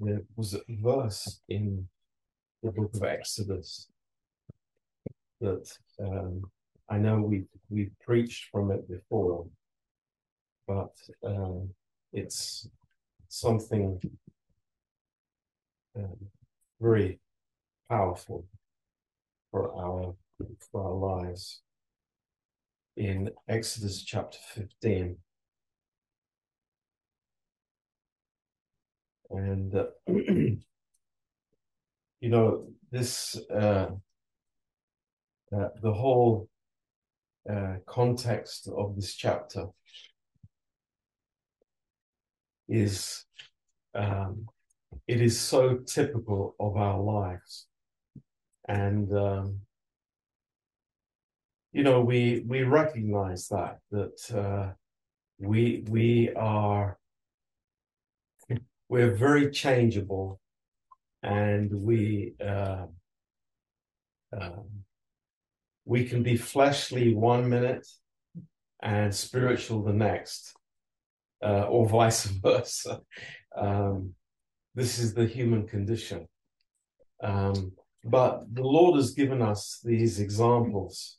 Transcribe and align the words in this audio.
there 0.00 0.22
was 0.36 0.54
a 0.54 0.60
verse 0.68 1.40
in 1.48 1.88
the 2.62 2.70
book 2.70 2.94
of 2.94 3.02
Exodus 3.02 3.88
that 5.40 5.70
um, 6.00 6.42
I 6.88 6.98
know 6.98 7.20
we've 7.20 7.48
we've 7.68 7.92
preached 8.00 8.48
from 8.50 8.70
it 8.70 8.88
before, 8.88 9.46
but 10.66 10.94
um, 11.24 11.70
it's 12.12 12.68
something 13.28 14.00
um, 15.96 16.16
very 16.80 17.18
powerful 17.88 18.46
for 19.50 19.74
our 19.74 20.14
for 20.70 20.82
our 20.84 20.94
lives. 20.94 21.60
In 22.96 23.30
Exodus 23.48 24.02
chapter 24.02 24.38
fifteen, 24.54 25.18
and 29.30 29.74
uh, 29.74 29.86
you 30.06 30.58
know 32.22 32.68
this 32.90 33.36
uh, 33.50 33.88
uh, 35.56 35.68
the 35.82 35.92
whole 35.92 36.48
uh, 37.48 37.76
context 37.86 38.68
of 38.68 38.96
this 38.96 39.14
chapter 39.14 39.66
is 42.68 43.24
um, 43.94 44.46
it 45.06 45.20
is 45.20 45.38
so 45.38 45.76
typical 45.76 46.54
of 46.58 46.76
our 46.76 47.00
lives. 47.00 47.66
And 48.68 49.12
um, 49.16 49.60
you 51.72 51.82
know 51.82 52.00
we 52.00 52.42
we 52.46 52.62
recognize 52.62 53.48
that 53.48 53.78
that 53.90 54.34
uh, 54.34 54.72
we 55.38 55.84
we 55.88 56.30
are 56.34 56.98
we're 58.88 59.14
very 59.14 59.50
changeable 59.50 60.40
and 61.22 61.72
we 61.72 62.34
uh, 62.44 62.86
um, 64.38 64.84
we 65.84 66.04
can 66.04 66.22
be 66.22 66.36
fleshly 66.36 67.14
one 67.14 67.48
minute 67.48 67.86
and 68.82 69.14
spiritual 69.14 69.82
the 69.82 69.92
next 69.92 70.54
uh, 71.42 71.62
or 71.62 71.88
vice 71.88 72.26
versa. 72.42 73.00
Um, 73.56 74.14
this 74.74 74.98
is 74.98 75.14
the 75.14 75.26
human 75.26 75.66
condition. 75.66 76.28
Um, 77.22 77.72
but 78.04 78.44
the 78.52 78.62
lord 78.62 78.96
has 78.96 79.12
given 79.12 79.42
us 79.42 79.80
these 79.82 80.20
examples 80.20 81.16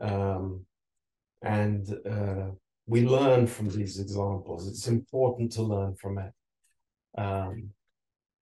um, 0.00 0.66
and 1.42 1.88
uh, 2.10 2.48
we 2.86 3.06
learn 3.06 3.46
from 3.46 3.68
these 3.68 4.00
examples. 4.00 4.68
It's 4.68 4.88
important 4.88 5.52
to 5.52 5.62
learn 5.62 5.94
from 5.94 6.18
it 6.18 6.32
um, 7.16 7.70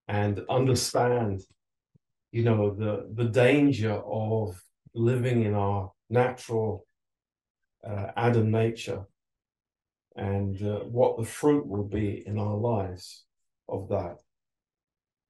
and 0.06 0.40
understand, 0.48 1.42
you 2.32 2.44
know, 2.44 2.74
the 2.74 3.08
the 3.14 3.28
danger 3.28 3.92
of 3.92 4.62
living 4.94 5.44
in 5.44 5.54
our 5.54 5.92
natural 6.08 6.86
uh, 7.88 8.06
Adam 8.16 8.50
nature, 8.50 9.04
and 10.16 10.62
uh, 10.62 10.80
what 10.80 11.16
the 11.16 11.24
fruit 11.24 11.66
will 11.66 11.88
be 11.88 12.22
in 12.26 12.38
our 12.38 12.56
lives 12.56 13.24
of 13.68 13.88
that. 13.88 14.18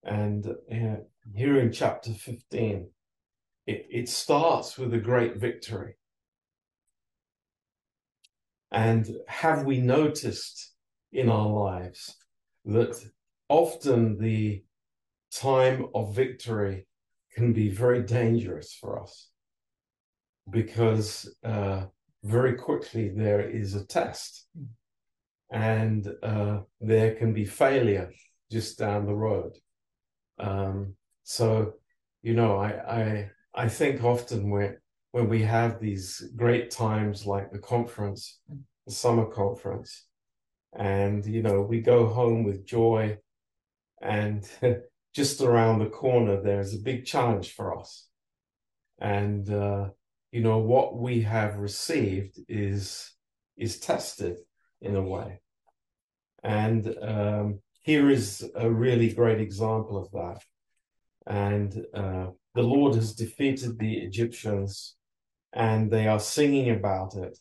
And 0.04 0.46
uh, 0.46 1.02
here 1.34 1.58
in 1.58 1.72
chapter 1.72 2.12
fifteen, 2.12 2.90
it, 3.66 3.86
it 3.90 4.08
starts 4.08 4.78
with 4.78 4.94
a 4.94 4.98
great 4.98 5.36
victory. 5.36 5.94
And 8.70 9.08
have 9.26 9.64
we 9.64 9.80
noticed 9.80 10.74
in 11.10 11.30
our 11.30 11.48
lives 11.48 12.16
that 12.64 13.02
often 13.48 14.18
the 14.18 14.62
time 15.32 15.86
of 15.94 16.14
victory 16.14 16.86
can 17.34 17.52
be 17.52 17.68
very 17.70 18.02
dangerous 18.02 18.74
for 18.74 19.02
us 19.02 19.30
because 20.50 21.34
uh, 21.44 21.84
very 22.24 22.54
quickly 22.54 23.10
there 23.10 23.40
is 23.40 23.74
a 23.74 23.86
test 23.86 24.46
and 25.50 26.08
uh, 26.22 26.60
there 26.80 27.14
can 27.14 27.32
be 27.32 27.44
failure 27.44 28.10
just 28.50 28.78
down 28.78 29.06
the 29.06 29.14
road. 29.14 29.52
Um, 30.38 30.94
so, 31.22 31.74
you 32.22 32.34
know, 32.34 32.56
I, 32.56 32.68
I, 32.70 33.30
I 33.54 33.68
think 33.68 34.02
often 34.02 34.50
when, 34.50 34.76
when 35.12 35.28
we 35.28 35.42
have 35.42 35.80
these 35.80 36.30
great 36.36 36.70
times 36.70 37.26
like 37.26 37.50
the 37.50 37.58
conference, 37.58 38.40
the 38.86 38.92
summer 38.92 39.26
conference, 39.26 40.06
and, 40.78 41.24
you 41.24 41.42
know, 41.42 41.62
we 41.62 41.80
go 41.80 42.06
home 42.06 42.44
with 42.44 42.66
joy 42.66 43.16
and 44.00 44.48
just 45.14 45.40
around 45.40 45.78
the 45.78 45.86
corner, 45.86 46.40
there's 46.40 46.74
a 46.74 46.78
big 46.78 47.04
challenge 47.04 47.52
for 47.52 47.78
us. 47.78 48.06
And, 49.00 49.48
uh, 49.50 49.88
you 50.32 50.42
know, 50.42 50.58
what 50.58 50.96
we 50.96 51.22
have 51.22 51.58
received 51.58 52.38
is, 52.48 53.12
is 53.56 53.80
tested 53.80 54.38
in 54.80 54.96
a 54.96 55.02
way. 55.02 55.40
And 56.42 56.94
um, 57.02 57.60
here 57.82 58.10
is 58.10 58.48
a 58.54 58.70
really 58.70 59.12
great 59.12 59.40
example 59.40 59.96
of 59.96 60.10
that. 60.12 60.42
And 61.26 61.84
uh, 61.94 62.26
the 62.54 62.62
Lord 62.62 62.94
has 62.94 63.14
defeated 63.14 63.78
the 63.78 63.98
Egyptians 63.98 64.94
and 65.52 65.90
they 65.90 66.06
are 66.06 66.20
singing 66.20 66.70
about 66.70 67.14
it. 67.14 67.38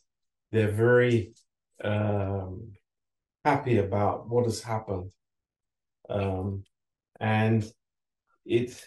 They're 0.50 0.70
very 0.70 1.34
um, 1.84 2.72
happy 3.44 3.78
about 3.78 4.28
what 4.28 4.44
has 4.44 4.62
happened 4.62 5.10
um, 6.08 6.64
and 7.20 7.70
it 8.44 8.84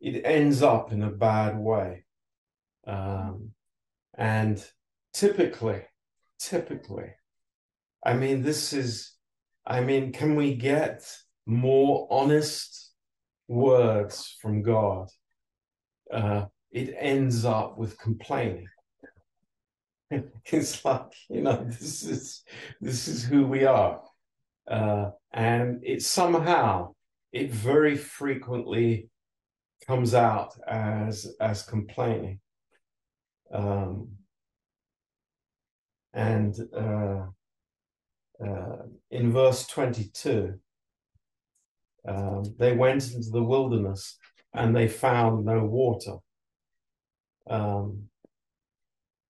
it 0.00 0.22
ends 0.24 0.62
up 0.62 0.92
in 0.92 1.02
a 1.02 1.10
bad 1.10 1.58
way. 1.58 2.04
Um, 2.86 3.52
and 4.16 4.64
typically, 5.12 5.82
typically, 6.38 7.12
I 8.04 8.14
mean, 8.14 8.42
this 8.42 8.72
is, 8.72 9.12
I 9.66 9.80
mean, 9.80 10.12
can 10.12 10.36
we 10.36 10.54
get 10.54 11.06
more 11.46 12.08
honest 12.10 12.92
words 13.46 14.36
from 14.40 14.62
God? 14.62 15.08
Uh, 16.12 16.46
it 16.72 16.94
ends 16.98 17.44
up 17.44 17.76
with 17.76 17.98
complaining. 17.98 18.68
it's 20.46 20.84
like 20.84 21.12
you 21.28 21.42
know, 21.42 21.62
this 21.64 22.02
is 22.04 22.42
this 22.80 23.06
is 23.06 23.24
who 23.24 23.46
we 23.46 23.64
are. 23.64 24.00
Uh, 24.70 25.10
and 25.32 25.80
it 25.82 26.02
somehow, 26.02 26.94
it 27.32 27.50
very 27.50 27.96
frequently 27.96 29.08
comes 29.86 30.14
out 30.14 30.54
as 30.68 31.34
as 31.40 31.62
complaining. 31.62 32.38
Um, 33.52 34.10
and 36.14 36.54
uh, 36.76 37.26
uh, 38.44 38.76
in 39.10 39.32
verse 39.32 39.66
22, 39.66 40.54
um, 42.06 42.44
they 42.58 42.72
went 42.72 43.12
into 43.12 43.30
the 43.30 43.42
wilderness 43.42 44.16
and 44.54 44.74
they 44.74 44.88
found 44.88 45.44
no 45.44 45.64
water. 45.64 46.16
Um, 47.48 48.04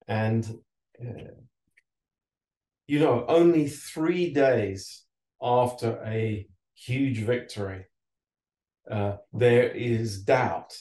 and, 0.06 0.58
uh, 1.00 1.32
you 2.86 2.98
know, 2.98 3.24
only 3.28 3.68
three 3.68 4.32
days 4.32 5.04
after 5.42 6.02
a 6.04 6.46
huge 6.74 7.18
victory, 7.18 7.86
uh, 8.90 9.16
there 9.32 9.70
is 9.70 10.22
doubt 10.22 10.76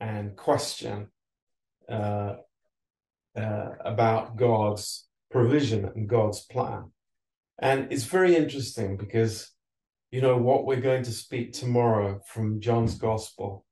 and 0.00 0.36
question 0.36 1.08
uh, 1.88 2.36
uh, 3.36 3.68
about 3.84 4.36
God's 4.36 5.06
provision 5.30 5.84
and 5.94 6.08
God's 6.08 6.40
plan. 6.44 6.90
And 7.58 7.92
it's 7.92 8.04
very 8.04 8.36
interesting 8.36 8.96
because, 8.96 9.50
you 10.10 10.20
know, 10.20 10.36
what 10.36 10.66
we're 10.66 10.80
going 10.80 11.04
to 11.04 11.12
speak 11.12 11.52
tomorrow 11.52 12.20
from 12.26 12.60
John's 12.60 12.96
Gospel 12.96 13.64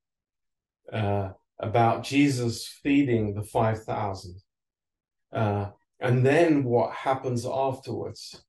uh, 0.92 1.30
about 1.58 2.04
Jesus 2.04 2.66
feeding 2.66 3.34
the 3.34 3.42
5,000. 3.42 4.40
Uh, 5.32 5.66
and 6.00 6.26
then 6.26 6.64
what 6.64 6.92
happens 6.92 7.46
afterwards 7.46 8.42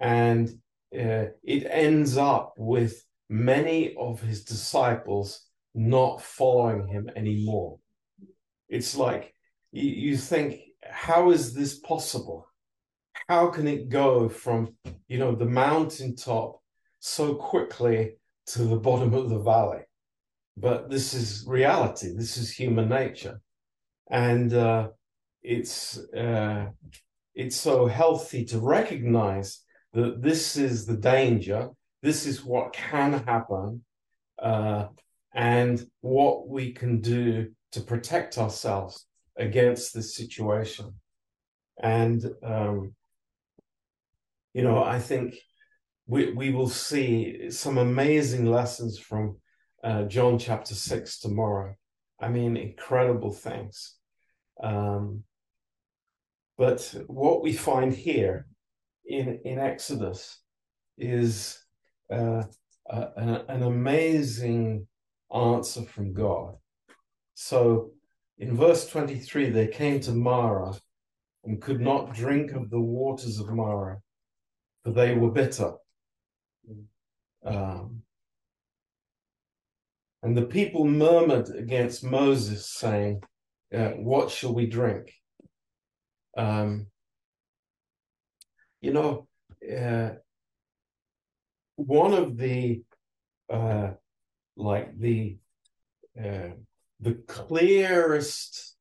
and 0.00 0.48
uh, 0.94 1.26
it 1.42 1.66
ends 1.68 2.16
up 2.16 2.54
with 2.56 3.04
many 3.28 3.94
of 3.96 4.20
his 4.20 4.44
disciples 4.44 5.46
not 5.74 6.22
following 6.22 6.86
him 6.86 7.10
anymore. 7.16 7.78
It's 8.68 8.96
like 8.96 9.34
you, 9.72 9.90
you 9.90 10.16
think, 10.16 10.60
how 10.88 11.30
is 11.30 11.54
this 11.54 11.78
possible? 11.78 12.46
How 13.28 13.48
can 13.48 13.66
it 13.66 13.88
go 13.88 14.28
from, 14.28 14.76
you 15.08 15.18
know, 15.18 15.34
the 15.34 15.46
mountaintop 15.46 16.60
so 17.00 17.34
quickly 17.34 18.16
to 18.46 18.64
the 18.64 18.76
bottom 18.76 19.14
of 19.14 19.30
the 19.30 19.38
valley? 19.38 19.80
But 20.56 20.90
this 20.90 21.14
is 21.14 21.44
reality. 21.46 22.14
This 22.14 22.36
is 22.36 22.52
human 22.52 22.88
nature, 22.88 23.40
and 24.08 24.52
uh, 24.52 24.90
it's 25.42 25.98
uh, 26.14 26.66
it's 27.34 27.56
so 27.56 27.86
healthy 27.86 28.44
to 28.46 28.60
recognize 28.60 29.63
that 29.94 30.20
this 30.20 30.56
is 30.56 30.86
the 30.86 30.96
danger, 30.96 31.70
this 32.02 32.26
is 32.26 32.44
what 32.44 32.72
can 32.72 33.24
happen 33.24 33.84
uh, 34.42 34.88
and 35.34 35.84
what 36.00 36.48
we 36.48 36.72
can 36.72 37.00
do 37.00 37.50
to 37.72 37.80
protect 37.80 38.36
ourselves 38.36 39.06
against 39.36 39.94
this 39.94 40.14
situation. 40.16 40.94
And, 41.80 42.24
um, 42.42 42.94
you 44.52 44.62
know, 44.62 44.82
I 44.82 44.98
think 44.98 45.36
we, 46.06 46.32
we 46.32 46.50
will 46.50 46.68
see 46.68 47.50
some 47.50 47.78
amazing 47.78 48.46
lessons 48.46 48.98
from 48.98 49.38
uh, 49.82 50.04
John 50.04 50.38
chapter 50.38 50.74
6 50.74 51.20
tomorrow. 51.20 51.74
I 52.20 52.28
mean, 52.28 52.56
incredible 52.56 53.32
things. 53.32 53.94
Um, 54.62 55.24
but 56.56 56.94
what 57.06 57.42
we 57.42 57.52
find 57.52 57.92
here 57.92 58.46
in, 59.06 59.40
in 59.44 59.58
Exodus 59.58 60.40
is 60.98 61.62
uh, 62.12 62.42
an, 62.90 63.28
an 63.48 63.62
amazing 63.62 64.86
answer 65.34 65.82
from 65.82 66.12
God. 66.12 66.54
So 67.34 67.90
in 68.38 68.56
verse 68.56 68.86
23, 68.88 69.50
they 69.50 69.66
came 69.66 70.00
to 70.00 70.12
Marah 70.12 70.74
and 71.44 71.60
could 71.60 71.80
not 71.80 72.14
drink 72.14 72.52
of 72.52 72.70
the 72.70 72.80
waters 72.80 73.38
of 73.38 73.50
Marah, 73.50 74.00
for 74.82 74.92
they 74.92 75.14
were 75.14 75.30
bitter. 75.30 75.72
Um, 77.44 78.02
and 80.22 80.36
the 80.36 80.46
people 80.46 80.86
murmured 80.86 81.50
against 81.50 82.02
Moses, 82.02 82.70
saying, 82.70 83.22
uh, 83.74 83.90
What 83.90 84.30
shall 84.30 84.54
we 84.54 84.66
drink? 84.66 85.12
Um, 86.36 86.86
you 88.84 88.92
know, 88.92 89.26
uh, 89.66 90.10
one 91.76 92.12
of 92.12 92.36
the 92.36 92.82
uh, 93.50 93.92
like 94.56 94.98
the 94.98 95.38
uh, 96.22 96.52
the 97.00 97.14
clearest 97.26 98.76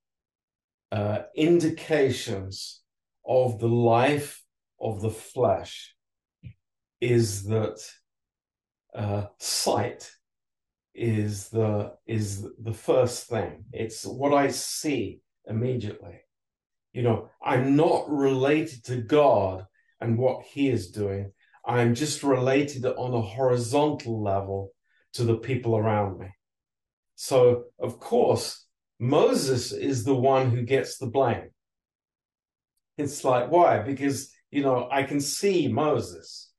uh, 0.92 1.20
indications 1.36 2.82
of 3.26 3.60
the 3.60 3.70
life 3.70 4.44
of 4.80 5.02
the 5.02 5.10
flesh 5.10 5.96
is 7.00 7.46
that 7.46 7.80
uh, 8.94 9.28
sight 9.40 10.12
is 10.94 11.48
the 11.48 11.94
is 12.06 12.46
the 12.60 12.74
first 12.74 13.30
thing. 13.30 13.64
It's 13.72 14.06
what 14.06 14.34
I 14.34 14.50
see 14.50 15.22
immediately. 15.48 16.20
You 16.92 17.04
know, 17.04 17.30
I'm 17.42 17.78
not 17.78 18.10
related 18.10 18.84
to 18.86 18.98
God 18.98 19.66
and 20.04 20.18
what 20.18 20.44
He 20.44 20.70
is 20.70 20.92
doing. 20.92 21.32
I'm 21.66 21.96
just 21.96 22.24
related 22.24 22.86
on 22.86 23.14
a 23.14 23.22
horizontal 23.22 24.22
level 24.22 24.72
to 25.14 25.24
the 25.24 25.38
people 25.38 25.78
around 25.78 26.20
me. 26.20 26.28
So, 27.16 27.66
of 27.80 28.00
course, 28.00 28.66
Moses 29.00 29.72
is 29.72 30.04
the 30.04 30.16
one 30.16 30.52
who 30.52 30.64
gets 30.64 30.98
the 30.98 31.08
blame. 31.08 31.50
It's 32.98 33.24
like, 33.24 33.50
why? 33.50 33.80
Because, 33.80 34.32
you 34.52 34.62
know, 34.62 34.88
I 34.92 35.04
can 35.04 35.20
see 35.20 35.68
Moses. 35.68 36.52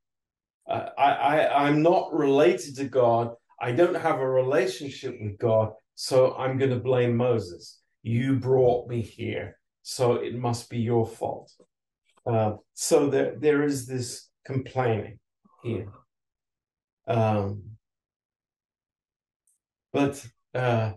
Uh, 0.68 0.86
I, 0.96 1.10
I, 1.12 1.66
I'm 1.66 1.82
not 1.82 2.12
related 2.12 2.76
to 2.76 2.84
God. 2.84 3.34
I 3.60 3.72
don't 3.72 3.96
have 3.96 4.20
a 4.20 4.28
relationship 4.28 5.16
with 5.20 5.38
God. 5.38 5.72
So 5.94 6.34
I'm 6.34 6.58
going 6.58 6.70
to 6.70 6.80
blame 6.80 7.16
Moses. 7.16 7.80
You 8.02 8.36
brought 8.36 8.88
me 8.88 9.00
here. 9.00 9.58
So 9.82 10.14
it 10.14 10.34
must 10.34 10.70
be 10.70 10.78
your 10.78 11.06
fault. 11.06 11.52
Uh, 12.26 12.54
so 12.72 13.08
there, 13.08 13.34
there 13.38 13.62
is 13.62 13.86
this 13.86 14.28
complaining 14.44 15.18
here. 15.62 15.88
Um, 17.06 17.62
but 19.92 20.26
uh, 20.54 20.92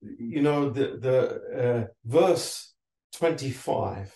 you 0.00 0.42
know 0.42 0.70
the 0.70 0.98
the 1.00 1.18
uh, 1.58 1.86
verse 2.04 2.74
twenty 3.12 3.50
five 3.50 4.14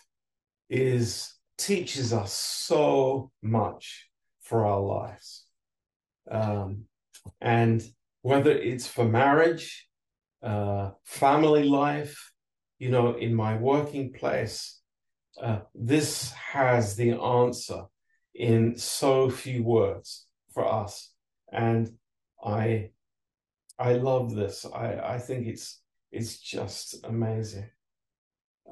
is 0.69 1.35
teaches 1.59 2.13
us 2.13 2.33
so 2.33 3.31
much 3.43 4.09
for 4.41 4.67
our 4.67 4.81
lives, 4.81 5.47
um, 6.31 6.85
and 7.41 7.83
whether 8.23 8.51
it's 8.53 8.87
for 8.87 9.05
marriage, 9.05 9.89
uh, 10.43 10.91
family 11.05 11.65
life, 11.65 12.33
you 12.79 12.91
know, 12.91 13.15
in 13.17 13.35
my 13.35 13.57
working 13.57 14.13
place, 14.13 14.82
uh, 15.41 15.61
this 15.75 16.33
has 16.33 16.97
the 16.97 17.13
answer 17.13 17.85
in 18.35 18.77
so 18.77 19.31
few 19.31 19.63
words 19.63 20.27
for 20.53 20.67
us. 20.67 21.13
And 21.51 21.91
I 22.43 22.91
I 23.79 23.95
love 23.95 24.35
this. 24.35 24.65
I, 24.65 25.15
I 25.15 25.19
think 25.19 25.47
it's 25.47 25.81
it's 26.11 26.39
just 26.39 27.05
amazing. 27.05 27.71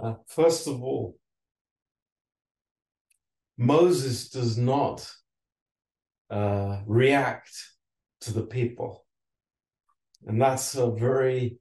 Uh, 0.00 0.14
first 0.26 0.66
of 0.66 0.82
all, 0.82 1.16
Moses 3.56 4.28
does 4.30 4.56
not 4.56 5.10
uh, 6.30 6.80
react 6.86 7.50
to 8.20 8.32
the 8.32 8.42
people, 8.42 9.04
and 10.26 10.40
that's 10.40 10.74
a 10.74 10.90
very, 10.90 11.58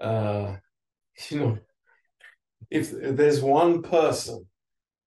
uh, 0.00 0.56
you 1.30 1.38
know, 1.38 1.58
if 2.70 2.90
there's 2.90 3.40
one 3.40 3.82
person 3.82 4.46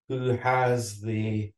who 0.10 0.38
has 0.38 1.02
the 1.02 1.52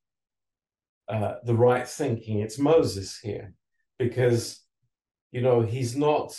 uh, 1.08 1.36
the 1.44 1.56
right 1.56 1.88
thinking. 1.88 2.40
It's 2.40 2.60
Moses 2.60 3.18
here, 3.18 3.54
because 3.98 4.62
you 5.32 5.42
know 5.42 5.62
he's 5.62 5.96
not 5.96 6.38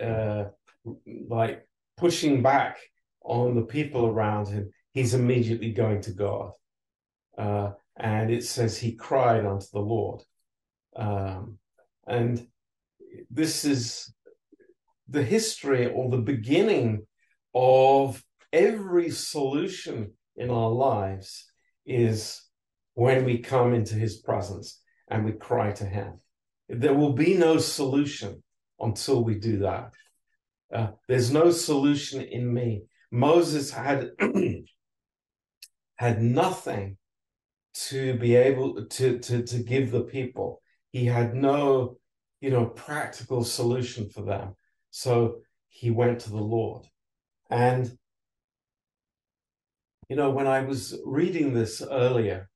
uh, 0.00 0.44
like 1.28 1.66
pushing 1.96 2.42
back 2.42 2.78
on 3.22 3.54
the 3.54 3.62
people 3.62 4.06
around 4.06 4.48
him. 4.48 4.70
He's 4.92 5.14
immediately 5.14 5.72
going 5.72 6.02
to 6.02 6.12
God, 6.12 6.52
uh, 7.38 7.70
and 7.96 8.30
it 8.30 8.44
says 8.44 8.76
he 8.76 8.92
cried 8.92 9.46
unto 9.46 9.66
the 9.72 9.80
Lord, 9.80 10.22
um, 10.94 11.58
and 12.06 12.46
this 13.30 13.64
is 13.64 14.12
the 15.08 15.22
history 15.22 15.86
or 15.86 16.10
the 16.10 16.18
beginning 16.18 17.06
of 17.54 18.22
every 18.56 19.10
solution 19.10 20.12
in 20.36 20.50
our 20.50 20.70
lives 20.70 21.44
is 21.84 22.42
when 22.94 23.24
we 23.24 23.38
come 23.38 23.74
into 23.74 23.94
his 23.94 24.16
presence 24.16 24.80
and 25.08 25.24
we 25.24 25.32
cry 25.32 25.70
to 25.72 25.84
him. 25.84 26.20
There 26.68 26.94
will 26.94 27.12
be 27.12 27.34
no 27.34 27.58
solution 27.58 28.42
until 28.80 29.22
we 29.22 29.34
do 29.34 29.58
that. 29.58 29.92
Uh, 30.74 30.88
there's 31.06 31.30
no 31.30 31.50
solution 31.50 32.22
in 32.22 32.52
me. 32.52 32.84
Moses 33.10 33.70
had 33.70 34.10
had 35.96 36.22
nothing 36.22 36.96
to 37.74 38.14
be 38.14 38.34
able 38.34 38.86
to, 38.86 39.18
to 39.18 39.42
to 39.42 39.58
give 39.58 39.90
the 39.90 40.02
people. 40.02 40.60
He 40.90 41.04
had 41.04 41.34
no, 41.34 41.98
you 42.40 42.50
know, 42.50 42.66
practical 42.66 43.44
solution 43.44 44.08
for 44.08 44.22
them. 44.22 44.56
So 44.90 45.36
he 45.68 45.90
went 45.90 46.20
to 46.20 46.30
the 46.30 46.46
Lord. 46.56 46.86
And 47.50 47.96
you 50.08 50.16
know, 50.16 50.30
when 50.30 50.46
I 50.46 50.60
was 50.60 50.98
reading 51.04 51.52
this 51.52 51.82
earlier, 51.82 52.48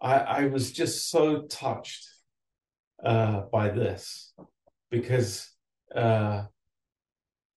I, 0.00 0.14
I 0.18 0.46
was 0.46 0.72
just 0.72 1.08
so 1.08 1.42
touched 1.42 2.06
uh, 3.04 3.42
by 3.52 3.68
this 3.70 4.34
because 4.90 5.50
uh, 5.94 6.44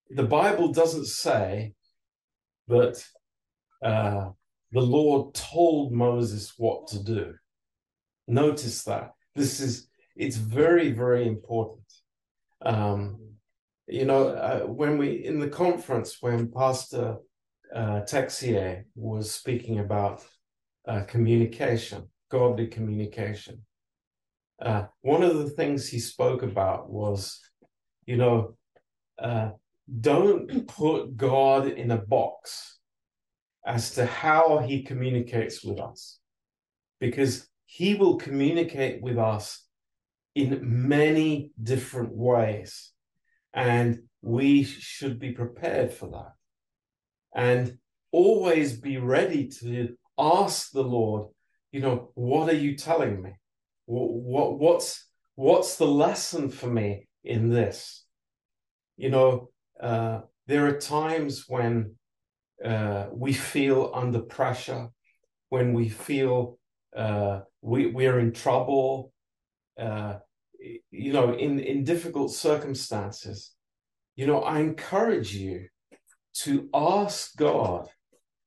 the 0.09 0.23
Bible 0.23 0.71
doesn't 0.71 1.07
say 1.07 1.73
that 2.67 3.03
uh, 3.83 4.29
the 4.71 4.81
Lord 4.81 5.33
told 5.33 5.93
Moses 5.93 6.53
what 6.57 6.87
to 6.87 7.03
do. 7.03 7.33
Notice 8.27 8.83
that 8.83 9.11
this 9.35 9.59
is 9.59 9.87
it's 10.15 10.35
very 10.35 10.91
very 10.91 11.27
important. 11.27 11.85
Um, 12.65 13.19
you 13.87 14.05
know, 14.05 14.29
uh, 14.29 14.61
when 14.61 14.97
we 14.97 15.25
in 15.25 15.39
the 15.39 15.47
conference 15.49 16.17
when 16.19 16.51
Pastor 16.51 17.17
uh, 17.73 18.01
Texier 18.01 18.83
was 18.95 19.31
speaking 19.31 19.79
about 19.79 20.25
uh, 20.87 21.01
communication, 21.03 22.09
godly 22.29 22.67
communication. 22.67 23.65
Uh, 24.61 24.85
one 25.01 25.23
of 25.23 25.37
the 25.37 25.49
things 25.49 25.87
he 25.87 25.99
spoke 25.99 26.43
about 26.43 26.89
was, 26.89 27.39
you 28.05 28.17
know, 28.17 28.55
uh, 29.19 29.49
don't 30.01 30.67
put 30.67 31.15
God 31.15 31.67
in 31.67 31.91
a 31.91 31.97
box 31.97 32.79
as 33.65 33.91
to 33.95 34.05
how 34.05 34.59
he 34.59 34.83
communicates 34.83 35.63
with 35.63 35.79
us, 35.79 36.19
because 36.99 37.47
he 37.65 37.95
will 37.95 38.15
communicate 38.15 39.01
with 39.01 39.17
us 39.17 39.65
in 40.35 40.59
many 40.87 41.51
different 41.61 42.15
ways. 42.15 42.91
And 43.53 44.03
we 44.21 44.63
should 44.63 45.19
be 45.19 45.31
prepared 45.31 45.91
for 45.93 46.09
that. 46.11 46.36
And 47.37 47.77
always 48.11 48.77
be 48.77 48.97
ready 48.97 49.47
to 49.61 49.95
ask 50.17 50.71
the 50.71 50.83
Lord, 50.83 51.29
you 51.71 51.79
know, 51.79 52.11
what 52.15 52.49
are 52.49 52.55
you 52.55 52.75
telling 52.75 53.21
me? 53.21 53.33
what 53.87 54.59
what's 54.59 55.07
what's 55.35 55.77
the 55.77 55.87
lesson 55.87 56.49
for 56.49 56.67
me 56.67 57.07
in 57.23 57.49
this? 57.49 58.05
You 58.97 59.09
know, 59.09 59.49
uh, 59.81 60.21
there 60.47 60.65
are 60.67 60.79
times 60.79 61.45
when 61.47 61.95
uh, 62.63 63.07
we 63.11 63.33
feel 63.33 63.91
under 63.93 64.19
pressure, 64.19 64.89
when 65.49 65.73
we 65.73 65.89
feel 65.89 66.59
uh, 66.95 67.41
we 67.61 67.87
we're 67.87 68.19
in 68.19 68.33
trouble, 68.33 69.13
uh, 69.79 70.15
you 70.91 71.13
know, 71.13 71.33
in 71.33 71.59
in 71.59 71.83
difficult 71.83 72.33
circumstances. 72.33 73.53
You 74.15 74.27
know, 74.27 74.41
I 74.41 74.59
encourage 74.59 75.35
you 75.35 75.67
to 76.43 76.69
ask 76.73 77.35
God. 77.35 77.89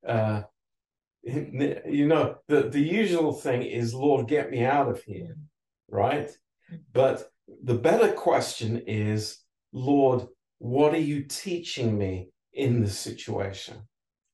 Uh, 0.07 0.43
you 1.23 2.07
know, 2.07 2.37
the 2.49 2.63
the 2.63 2.81
usual 2.81 3.33
thing 3.33 3.63
is, 3.63 3.93
Lord, 3.95 4.29
get 4.29 4.51
me 4.51 4.65
out 4.65 4.89
of 4.89 5.03
here, 5.03 5.37
right? 5.89 6.31
But 6.93 7.31
the 7.63 7.75
better 7.75 8.13
question 8.13 8.83
is, 8.87 9.39
Lord, 9.73 10.27
what 10.59 10.95
are 10.95 10.99
you 10.99 11.25
teaching 11.25 11.99
me 11.99 12.29
in 12.53 12.81
this 12.81 12.99
situation? 12.99 13.89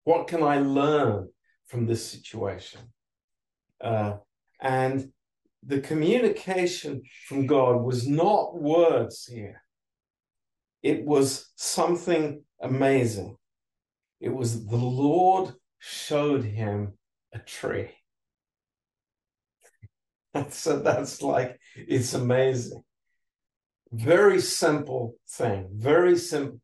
What 0.04 0.28
can 0.28 0.42
I 0.42 0.60
learn 0.60 1.28
from 1.66 1.86
this 1.86 2.06
situation? 2.06 2.80
Uh, 3.80 4.18
and 4.60 5.12
the 5.64 5.80
communication 5.80 7.02
from 7.26 7.46
God 7.46 7.82
was 7.82 8.06
not 8.06 8.60
words 8.60 9.26
here, 9.26 9.62
it 10.82 11.04
was 11.04 11.52
something 11.56 12.44
amazing. 12.60 13.36
It 14.20 14.30
was 14.30 14.66
the 14.66 14.76
Lord 14.76 15.54
showed 15.78 16.44
him 16.44 16.94
a 17.32 17.38
tree. 17.38 17.90
so 20.50 20.78
that's 20.78 21.22
like, 21.22 21.58
it's 21.76 22.14
amazing. 22.14 22.82
Very 23.92 24.40
simple 24.40 25.14
thing, 25.28 25.68
very 25.72 26.16
simple. 26.16 26.60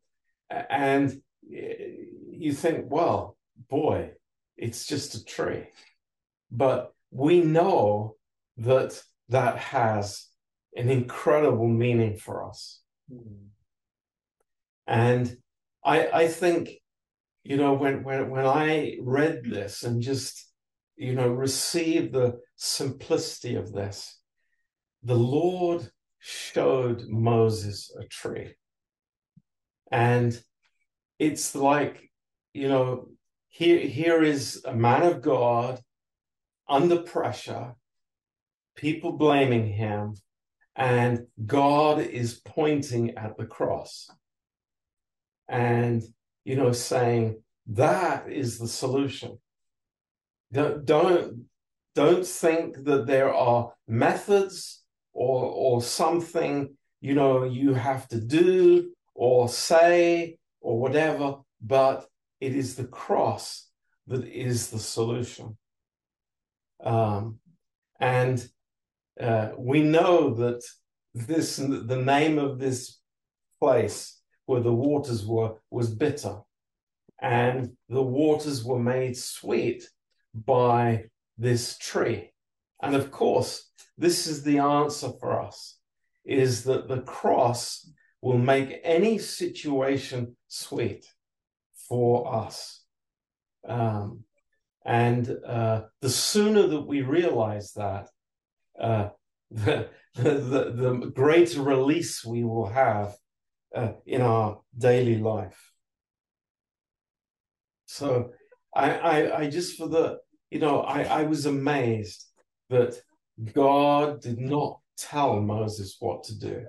And 0.49 1.21
you 1.49 2.53
think, 2.53 2.85
well, 2.89 3.37
boy, 3.69 4.11
it's 4.57 4.85
just 4.85 5.15
a 5.15 5.23
tree. 5.23 5.67
But 6.51 6.93
we 7.11 7.41
know 7.41 8.15
that 8.57 9.01
that 9.29 9.57
has 9.57 10.27
an 10.75 10.89
incredible 10.89 11.67
meaning 11.67 12.17
for 12.17 12.47
us. 12.47 12.81
Mm. 13.11 13.47
And 14.85 15.37
I, 15.83 16.07
I 16.07 16.27
think, 16.27 16.69
you 17.43 17.57
know, 17.57 17.73
when, 17.73 18.03
when, 18.03 18.29
when 18.29 18.45
I 18.45 18.97
read 19.01 19.41
this 19.43 19.83
and 19.83 20.01
just, 20.01 20.49
you 20.95 21.13
know, 21.13 21.27
received 21.27 22.13
the 22.13 22.39
simplicity 22.55 23.55
of 23.55 23.73
this, 23.73 24.19
the 25.03 25.15
Lord 25.15 25.89
showed 26.19 27.03
Moses 27.09 27.93
a 27.99 28.05
tree. 28.05 28.55
And 29.91 30.41
it's 31.19 31.53
like, 31.53 32.09
you 32.53 32.69
know, 32.69 33.09
here, 33.49 33.79
here 33.79 34.23
is 34.23 34.63
a 34.65 34.73
man 34.73 35.03
of 35.03 35.21
God 35.21 35.81
under 36.67 37.01
pressure, 37.01 37.75
people 38.75 39.11
blaming 39.11 39.67
him, 39.67 40.15
and 40.75 41.27
God 41.45 41.99
is 41.99 42.41
pointing 42.45 43.17
at 43.17 43.37
the 43.37 43.45
cross 43.45 44.09
and, 45.47 46.01
you 46.45 46.55
know, 46.55 46.71
saying, 46.71 47.41
that 47.67 48.31
is 48.31 48.57
the 48.57 48.67
solution. 48.67 49.39
Don't, 50.51 50.85
don't, 50.85 51.45
don't 51.95 52.25
think 52.25 52.83
that 52.83 53.05
there 53.05 53.33
are 53.33 53.73
methods 53.87 54.83
or 55.13 55.45
or 55.45 55.81
something 55.81 56.75
you 57.01 57.13
know 57.13 57.43
you 57.43 57.73
have 57.73 58.07
to 58.07 58.19
do 58.19 58.91
or 59.13 59.47
say 59.47 60.37
or 60.61 60.79
whatever 60.79 61.35
but 61.61 62.05
it 62.41 62.55
is 62.55 62.75
the 62.75 62.85
cross 62.85 63.69
that 64.07 64.25
is 64.25 64.69
the 64.69 64.79
solution 64.79 65.57
um, 66.83 67.39
and 67.99 68.49
uh, 69.21 69.49
we 69.57 69.81
know 69.81 70.33
that 70.33 70.61
this 71.13 71.57
the 71.57 72.03
name 72.03 72.39
of 72.39 72.59
this 72.59 72.99
place 73.59 74.19
where 74.45 74.61
the 74.61 74.73
waters 74.73 75.25
were 75.25 75.55
was 75.71 75.93
bitter 75.93 76.37
and 77.21 77.71
the 77.89 78.01
waters 78.01 78.63
were 78.63 78.79
made 78.79 79.17
sweet 79.17 79.83
by 80.33 81.05
this 81.37 81.77
tree 81.77 82.31
and 82.81 82.95
of 82.95 83.11
course 83.11 83.71
this 83.97 84.27
is 84.27 84.43
the 84.43 84.57
answer 84.57 85.09
for 85.19 85.41
us 85.41 85.77
is 86.25 86.63
that 86.63 86.87
the 86.87 87.01
cross 87.01 87.89
will 88.21 88.37
make 88.37 88.79
any 88.83 89.17
situation 89.17 90.35
sweet 90.47 91.05
for 91.89 92.33
us. 92.33 92.83
Um, 93.67 94.23
and 94.85 95.29
uh, 95.45 95.81
the 96.01 96.09
sooner 96.09 96.67
that 96.67 96.87
we 96.87 97.01
realize 97.01 97.73
that, 97.73 98.07
uh, 98.79 99.09
the, 99.51 99.89
the, 100.15 100.73
the, 100.75 101.11
greater 101.13 101.61
release 101.61 102.25
we 102.25 102.43
will 102.43 102.67
have 102.67 103.13
uh, 103.75 103.93
in 104.05 104.21
our 104.21 104.61
daily 104.77 105.17
life. 105.17 105.71
So 107.85 108.31
I, 108.75 108.91
I, 108.91 109.39
I 109.41 109.49
just 109.49 109.77
for 109.77 109.87
the, 109.87 110.19
you 110.49 110.59
know, 110.59 110.81
I, 110.81 111.03
I 111.03 111.23
was 111.23 111.45
amazed 111.45 112.25
that 112.69 113.01
God 113.53 114.21
did 114.21 114.39
not 114.39 114.79
tell 114.97 115.39
Moses 115.41 115.97
what 115.99 116.23
to 116.25 116.37
do. 116.37 116.65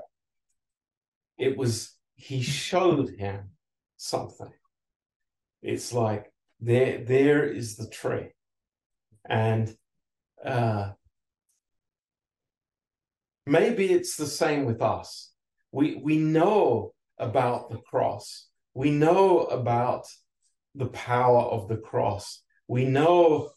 It 1.37 1.57
was, 1.57 1.95
he 2.15 2.43
showed 2.43 3.11
him 3.11 3.51
something. 3.97 4.53
It's 5.63 5.93
like, 5.93 6.33
there, 6.61 7.05
there 7.05 7.45
is 7.45 7.77
the 7.77 7.89
tree. 7.89 8.29
And 9.29 9.77
uh, 10.45 10.93
maybe 13.47 13.93
it's 13.93 14.17
the 14.17 14.27
same 14.27 14.65
with 14.65 14.81
us. 14.81 15.34
We, 15.75 15.97
we 15.97 16.19
know 16.19 16.95
about 17.19 17.69
the 17.69 17.79
cross. 17.79 18.47
We 18.75 18.93
know 18.93 19.41
about 19.41 20.07
the 20.77 20.87
power 20.87 21.41
of 21.41 21.67
the 21.67 21.77
cross. 21.77 22.45
We 22.69 22.85
know 22.85 23.51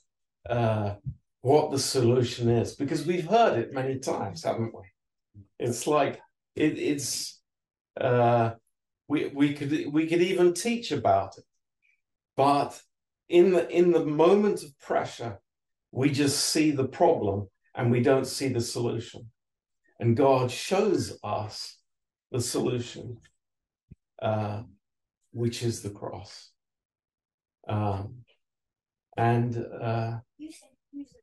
uh, 0.50 0.96
what 1.42 1.70
the 1.70 1.78
solution 1.78 2.50
is 2.50 2.74
because 2.74 3.06
we've 3.06 3.28
heard 3.28 3.60
it 3.60 3.72
many 3.72 4.00
times, 4.00 4.44
haven't 4.44 4.74
we? 4.74 4.82
It's 5.60 5.86
like 5.86 6.20
it, 6.56 6.80
it's 6.80 7.40
uh, 8.02 8.52
we 9.08 9.28
we 9.28 9.54
could 9.54 9.86
we 9.94 10.08
could 10.08 10.24
even 10.24 10.56
teach 10.56 10.92
about 10.92 11.38
it, 11.38 11.44
but 12.36 12.82
in 13.30 13.52
the 13.52 13.70
in 13.70 13.92
the 13.92 14.06
moment 14.06 14.64
of 14.64 14.78
pressure, 14.80 15.40
we 15.92 16.10
just 16.10 16.48
see 16.48 16.72
the 16.72 16.88
problem 16.88 17.48
and 17.76 17.92
we 17.92 18.02
don't 18.02 18.26
see 18.26 18.48
the 18.48 18.62
solution, 18.62 19.30
and 20.00 20.18
God 20.18 20.50
shows 20.50 21.20
us 21.24 21.76
the 22.38 22.44
solution, 22.44 23.17
uh, 24.22 24.62
which 25.32 25.63
is 25.63 25.82
the 25.82 25.89
cross. 25.89 26.51
Um, 27.67 28.25
and 29.17 29.51
uh, 29.82 30.17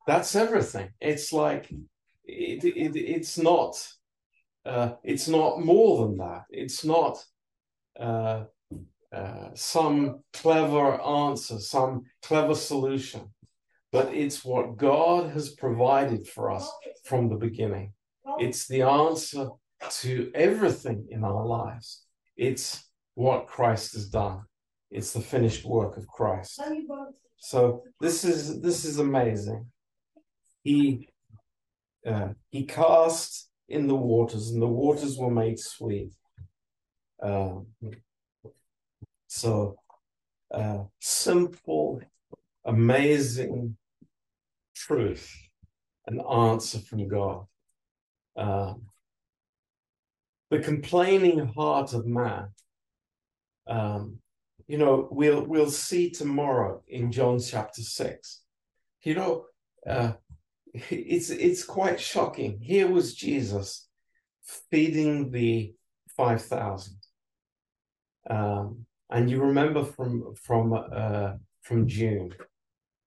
that's 0.09 0.35
everything. 0.35 0.89
It's 1.01 1.33
like 1.33 1.71
it, 2.25 2.65
it, 2.65 2.97
it's 2.97 3.39
not 3.39 3.73
uh, 4.67 4.93
it's 5.05 5.29
not 5.29 5.65
more 5.73 5.93
than 6.03 6.17
that. 6.19 6.43
It's 6.51 6.85
not 6.85 7.25
uh, 8.09 8.45
uh, 9.13 9.49
some 9.55 10.25
clever 10.33 11.01
answer, 11.01 11.61
some 11.61 12.03
clever 12.23 12.57
solution, 12.57 13.23
but 13.93 14.13
it's 14.13 14.45
what 14.45 14.77
God 14.77 15.31
has 15.31 15.51
provided 15.51 16.27
for 16.27 16.51
us 16.51 16.69
from 17.05 17.29
the 17.29 17.37
beginning. 17.37 17.93
It's 18.41 18.67
the 18.67 18.83
answer 18.83 19.51
to 19.91 20.31
everything 20.35 21.07
in 21.11 21.25
our 21.25 21.45
lives. 21.47 22.05
It's 22.37 22.85
what 23.15 23.47
Christ 23.47 23.95
has 23.95 24.09
done. 24.09 24.43
It's 24.91 25.13
the 25.13 25.21
finished 25.21 25.65
work 25.65 25.97
of 25.97 26.07
Christ. 26.07 26.61
So 27.39 27.83
this 28.01 28.25
is 28.25 28.61
this 28.61 28.85
is 28.85 28.99
amazing 28.99 29.67
he 30.65 31.09
uh, 32.07 32.31
he 32.51 32.65
cast 32.65 33.49
in 33.69 33.87
the 33.87 33.95
waters, 33.95 34.51
and 34.51 34.61
the 34.61 34.67
waters 34.67 35.17
were 35.17 35.31
made 35.31 35.59
sweet. 35.59 36.13
Uh, 37.23 37.61
so 39.29 39.77
uh, 40.51 40.85
simple, 41.01 42.01
amazing 42.65 43.77
truth, 44.75 45.33
an 46.07 46.21
answer 46.21 46.79
from 46.79 47.09
God. 47.09 47.47
Um, 48.37 48.83
the 50.51 50.59
complaining 50.59 51.47
heart 51.55 51.93
of 51.95 52.07
man. 52.07 52.49
Um, 53.67 54.19
you 54.67 54.79
know, 54.79 55.09
we'll 55.11 55.45
we'll 55.45 55.71
see 55.71 56.11
tomorrow 56.11 56.83
in 56.89 57.13
John 57.13 57.39
chapter 57.39 57.83
six. 57.83 58.43
You 59.03 59.15
know, 59.15 59.45
uh, 59.87 60.13
it's 60.73 61.31
it's 61.31 61.65
quite 61.65 62.01
shocking. 62.01 62.59
Here 62.61 62.89
was 62.89 63.15
Jesus 63.15 63.89
feeding 64.71 65.31
the 65.31 65.75
five 66.17 66.43
thousand, 66.43 66.99
um, 68.29 68.87
and 69.11 69.31
you 69.31 69.43
remember 69.43 69.85
from 69.85 70.35
from 70.35 70.73
uh, 70.73 71.33
from 71.63 71.87
June, 71.87 72.35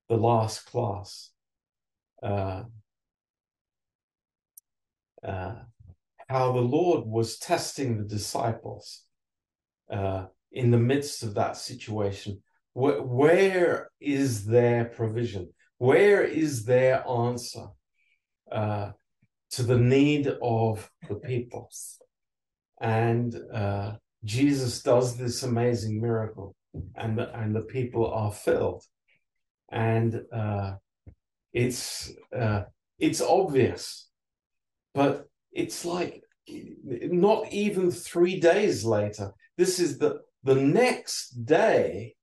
the 0.10 0.18
last 0.18 0.66
class, 0.66 1.32
uh, 2.22 2.64
uh, 5.24 5.56
how 6.28 6.52
the 6.52 6.60
Lord 6.60 7.06
was 7.06 7.40
testing 7.40 7.98
the 7.98 8.04
disciples 8.04 9.04
uh, 9.92 10.26
in 10.52 10.72
the 10.72 10.78
midst 10.78 11.24
of 11.24 11.34
that 11.36 11.58
situation. 11.58 12.42
Where, 12.74 13.02
where 13.02 13.90
is 14.00 14.46
their 14.46 14.86
provision? 14.86 15.50
Where 15.78 16.24
is 16.24 16.66
their 16.66 17.08
answer 17.08 17.68
uh, 18.52 18.92
to 19.52 19.64
the 19.64 19.78
need 19.78 20.28
of 20.42 20.90
the 21.08 21.16
people? 21.16 21.70
And 22.80 23.36
uh, 23.54 23.94
Jesus 24.24 24.82
does 24.84 25.18
this 25.18 25.44
amazing 25.44 26.02
miracle, 26.02 26.56
and 26.96 27.18
the, 27.18 27.34
and 27.36 27.56
the 27.56 27.62
people 27.62 28.12
are 28.12 28.32
filled. 28.32 28.84
And 29.72 30.22
uh, 30.32 30.76
it's 31.54 32.12
uh, 32.38 32.64
it's 33.00 33.22
obvious, 33.22 34.10
but 34.94 35.28
it's 35.58 35.84
like 35.84 36.22
not 36.48 37.52
even 37.52 37.90
three 37.90 38.40
days 38.40 38.86
later. 38.86 39.34
This 39.58 39.80
is 39.80 39.98
the 39.98 40.22
the 40.44 40.56
next 40.56 41.46
day. 41.46 42.14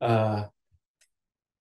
Uh, 0.00 0.44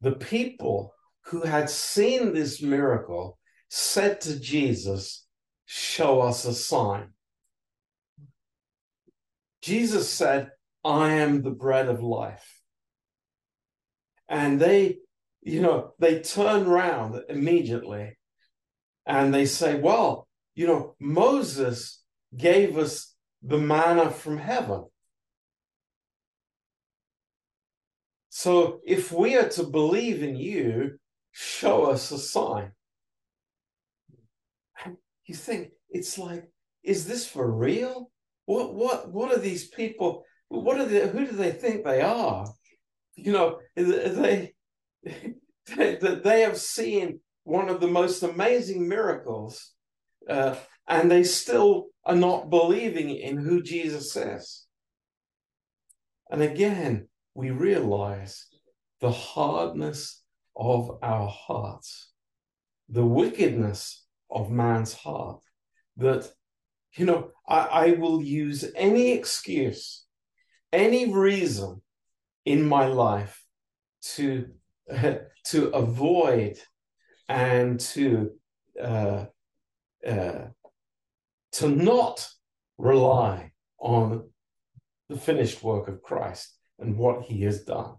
the 0.02 0.14
people 0.14 0.94
who 1.26 1.42
had 1.42 1.70
seen 1.70 2.34
this 2.34 2.62
miracle 2.62 3.38
said 3.70 4.22
to 4.22 4.40
Jesus, 4.40 5.26
Show 5.66 6.22
us 6.22 6.46
a 6.46 6.54
sign. 6.54 7.10
Jesus 9.62 10.10
said, 10.10 10.52
I 10.84 11.14
am 11.14 11.42
the 11.42 11.52
bread 11.52 11.90
of 11.90 12.04
life. 12.04 12.62
And 14.30 14.60
they, 14.60 15.00
you 15.42 15.62
know, 15.62 15.94
they 16.00 16.20
turn 16.20 16.68
around 16.68 17.20
immediately 17.30 18.18
and 19.06 19.34
they 19.34 19.46
say, 19.46 19.80
Well, 19.80 20.28
you 20.56 20.66
know, 20.66 20.96
Moses 21.00 22.02
gave 22.36 22.78
us 22.78 23.14
the 23.44 23.58
manna 23.58 24.10
from 24.10 24.38
heaven. 24.38 24.86
So 28.30 28.80
if 28.86 29.12
we 29.12 29.36
are 29.36 29.50
to 29.50 29.64
believe 29.64 30.24
in 30.24 30.36
you, 30.36 30.98
show 31.32 31.86
us 31.86 32.12
a 32.12 32.18
sign. 32.18 32.72
And 34.84 34.98
you 35.26 35.36
think 35.36 35.70
it's 35.90 36.18
like, 36.18 36.50
is 36.84 37.06
this 37.06 37.28
for 37.28 37.50
real? 37.50 38.12
What 38.46 38.76
what 38.76 39.12
what 39.12 39.32
are 39.32 39.40
these 39.40 39.68
people? 39.68 40.24
What 40.50 40.80
are 40.80 40.86
they? 40.86 41.08
Who 41.08 41.26
do 41.26 41.32
they 41.32 41.52
think 41.52 41.84
they 41.84 42.02
are? 42.02 42.46
You 43.16 43.32
know, 43.32 43.60
they 43.76 44.54
they, 45.04 45.96
they 45.96 46.42
have 46.42 46.58
seen 46.58 47.20
one 47.44 47.70
of 47.70 47.82
the 47.82 47.88
most 47.88 48.22
amazing 48.22 48.88
miracles 48.88 49.75
uh, 50.30 50.56
and 50.88 51.10
they 51.10 51.24
still 51.24 51.88
are 52.06 52.16
not 52.16 52.50
believing 52.50 53.10
in 53.10 53.38
who 53.38 53.62
Jesus 53.62 54.16
is. 54.16 54.66
And 56.30 56.42
again, 56.42 57.08
we 57.34 57.52
realize 57.52 58.48
the 59.02 59.12
hardness 59.12 60.24
of 60.56 60.98
our 61.02 61.28
hearts, 61.28 62.12
the 62.90 63.06
wickedness 63.06 64.06
of 64.32 64.52
man's 64.52 64.94
heart, 64.94 65.42
that, 65.98 66.30
you 66.96 67.06
know, 67.06 67.32
I, 67.48 67.60
I 67.60 67.92
will 67.92 68.22
use 68.22 68.66
any 68.76 69.12
excuse, 69.12 70.06
any 70.72 71.14
reason 71.14 71.82
in 72.46 72.68
my 72.68 72.86
life 72.86 73.44
to, 74.16 74.48
uh, 74.92 75.16
to 75.48 75.68
avoid 75.70 76.58
and 77.28 77.80
to 77.80 78.32
uh, 78.82 79.26
uh, 80.06 80.48
to 81.54 81.70
not 81.70 82.28
rely 82.78 83.52
on 83.80 84.30
the 85.10 85.18
finished 85.18 85.64
work 85.64 85.88
of 85.88 86.02
Christ 86.02 86.56
and 86.80 86.98
what 86.98 87.24
He 87.24 87.44
has 87.44 87.64
done. 87.64 87.96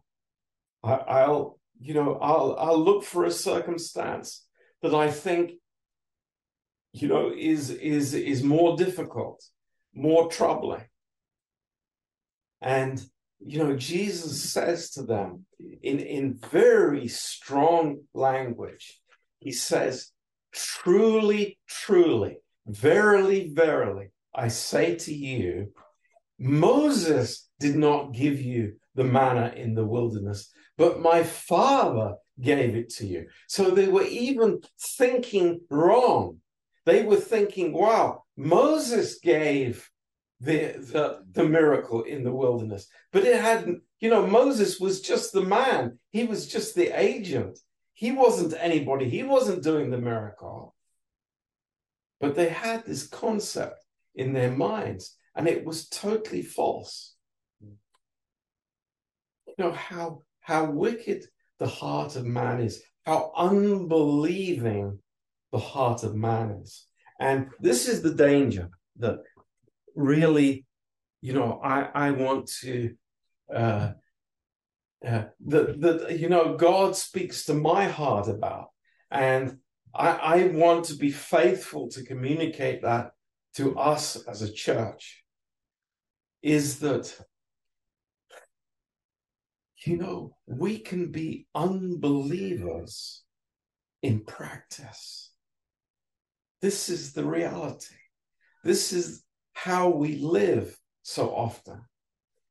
I, 0.83 1.27
will 1.27 1.59
you 1.81 1.95
know, 1.95 2.19
I'll 2.21 2.57
I'll 2.59 2.83
look 2.83 3.03
for 3.05 3.25
a 3.25 3.31
circumstance 3.31 4.47
that 4.83 4.95
I 4.95 5.11
think, 5.11 5.53
you 6.93 7.09
know, 7.09 7.33
is 7.37 7.71
is 7.71 8.15
is 8.15 8.43
more 8.43 8.77
difficult, 8.77 9.43
more 9.95 10.29
troubling. 10.29 10.85
And 12.63 13.03
you 13.45 13.59
know, 13.59 13.77
Jesus 13.77 14.51
says 14.53 14.91
to 14.93 15.03
them 15.03 15.45
in, 15.83 15.99
in 15.99 16.39
very 16.51 17.09
strong 17.09 17.99
language, 18.15 19.01
he 19.41 19.53
says, 19.53 20.11
Truly, 20.57 21.59
truly, 21.69 22.39
verily, 22.67 23.51
verily, 23.53 24.09
I 24.35 24.49
say 24.49 24.95
to 24.97 25.15
you, 25.15 25.73
Moses 26.39 27.49
did 27.61 27.77
not 27.77 28.13
give 28.15 28.41
you 28.41 28.77
the 28.95 29.05
manna 29.05 29.53
in 29.55 29.75
the 29.75 29.85
wilderness, 29.85 30.51
but 30.79 31.01
my 31.01 31.23
Father 31.23 32.15
gave 32.41 32.75
it 32.75 32.89
to 32.95 33.07
you. 33.07 33.27
So 33.49 33.71
they 33.71 33.89
were 33.89 34.05
even 34.05 34.61
thinking 34.81 35.61
wrong. 35.71 36.39
They 36.87 37.03
were 37.03 37.17
thinking, 37.17 37.73
wow, 37.75 38.23
Moses 38.37 39.19
gave 39.19 39.89
the, 40.41 40.75
the, 40.79 41.23
the 41.33 41.45
miracle 41.45 42.03
in 42.03 42.25
the 42.25 42.33
wilderness, 42.33 42.87
but 43.13 43.25
it 43.25 43.41
hadn't, 43.41 43.83
you 44.01 44.09
know, 44.09 44.27
Moses 44.27 44.81
was 44.81 45.01
just 45.01 45.33
the 45.33 45.43
man, 45.43 45.99
he 46.11 46.25
was 46.25 46.47
just 46.47 46.75
the 46.75 46.99
agent. 46.99 47.59
He 47.97 48.13
wasn't 48.13 48.53
anybody, 48.61 49.09
he 49.09 49.23
wasn't 49.23 49.63
doing 49.63 49.91
the 49.91 49.97
miracle. 49.97 50.75
But 52.21 52.35
they 52.35 52.51
had 52.51 52.85
this 52.85 53.07
concept 53.07 53.83
in 54.15 54.35
their 54.35 54.53
minds, 54.53 55.17
and 55.35 55.49
it 55.49 55.65
was 55.65 55.89
totally 55.89 56.43
false. 56.43 57.15
You 57.63 59.55
know 59.59 59.73
how 59.73 60.23
how 60.41 60.71
wicked 60.71 61.25
the 61.59 61.67
heart 61.67 62.17
of 62.17 62.27
man 62.27 62.61
is, 62.61 62.83
how 63.07 63.33
unbelieving 63.35 64.99
the 65.51 65.59
heart 65.59 66.05
of 66.05 66.15
man 66.15 66.51
is. 66.63 66.85
And 67.19 67.49
this 67.61 67.89
is 67.89 68.03
the 68.03 68.13
danger 68.13 68.69
that 68.99 69.21
really, 69.95 70.67
you 71.23 71.33
know, 71.33 71.61
I, 71.65 71.89
I 71.95 72.11
want 72.11 72.51
to 72.61 72.95
uh, 73.53 73.93
that 75.03 75.35
that 75.47 76.19
you 76.19 76.29
know 76.29 76.57
God 76.57 76.97
speaks 76.97 77.45
to 77.47 77.55
my 77.55 77.85
heart 77.85 78.29
about, 78.29 78.69
and 79.11 79.59
I, 79.95 80.09
I 80.09 80.47
want 80.49 80.87
to 80.87 80.95
be 80.95 81.11
faithful 81.11 81.89
to 81.91 82.05
communicate 82.05 82.83
that 82.83 83.13
to 83.57 83.79
us 83.79 84.17
as 84.27 84.43
a 84.43 84.53
church. 84.53 85.23
Is 86.43 86.81
that 86.81 87.15
you 89.85 89.97
know 89.97 90.37
we 90.47 90.79
can 90.79 91.11
be 91.13 91.47
unbelievers 91.55 93.23
in 94.03 94.21
practice. 94.21 95.33
This 96.63 96.89
is 96.89 97.13
the 97.13 97.25
reality. 97.25 97.95
This 98.65 98.93
is 98.93 99.23
how 99.53 99.91
we 99.91 100.17
live 100.17 100.77
so 101.03 101.35
often 101.35 101.83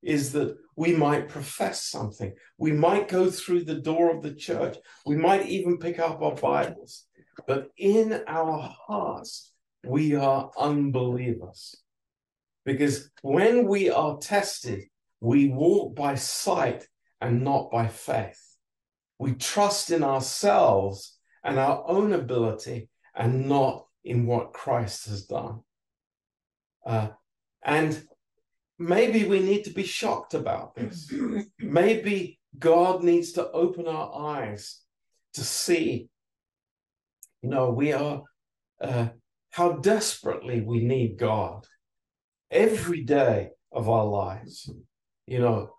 is 0.05 0.31
that 0.33 0.55
we 0.75 0.93
might 0.93 1.27
profess 1.27 1.83
something. 1.83 2.33
We 2.57 2.71
might 2.71 3.07
go 3.07 3.29
through 3.29 3.65
the 3.65 3.81
door 3.81 4.15
of 4.15 4.21
the 4.21 4.33
church. 4.33 4.77
We 5.05 5.15
might 5.15 5.47
even 5.47 5.79
pick 5.79 5.99
up 5.99 6.21
our 6.21 6.35
Bibles. 6.35 7.05
But 7.47 7.69
in 7.77 8.21
our 8.27 8.75
hearts, 8.87 9.51
we 9.85 10.15
are 10.15 10.51
unbelievers. 10.57 11.75
Because 12.65 13.09
when 13.21 13.67
we 13.67 13.89
are 13.89 14.17
tested, 14.17 14.83
we 15.19 15.49
walk 15.49 15.95
by 15.95 16.15
sight 16.15 16.87
and 17.19 17.43
not 17.43 17.71
by 17.71 17.87
faith. 17.87 18.41
We 19.17 19.33
trust 19.33 19.91
in 19.91 20.03
ourselves 20.03 21.17
and 21.43 21.57
our 21.57 21.83
own 21.87 22.13
ability 22.13 22.89
and 23.15 23.47
not 23.47 23.85
in 24.03 24.27
what 24.27 24.53
Christ 24.53 25.07
has 25.07 25.25
done. 25.25 25.61
Uh, 26.85 27.09
and 27.63 28.05
maybe 28.77 29.25
we 29.25 29.39
need 29.39 29.63
to 29.63 29.71
be 29.71 29.83
shocked 29.83 30.33
about 30.33 30.75
this. 30.75 31.11
maybe 31.59 32.39
God 32.57 33.03
needs 33.03 33.33
to 33.33 33.49
open 33.51 33.87
our 33.87 34.37
eyes 34.37 34.81
to 35.33 35.41
see, 35.41 36.09
you 37.41 37.49
know, 37.49 37.71
we 37.71 37.93
are, 37.93 38.23
uh, 38.81 39.09
how 39.51 39.73
desperately 39.73 40.61
we 40.61 40.79
need 40.83 41.17
God 41.17 41.65
every 42.51 43.03
day 43.03 43.49
of 43.71 43.89
our 43.89 44.05
lives. 44.05 44.69
You 45.27 45.39
know, 45.39 45.69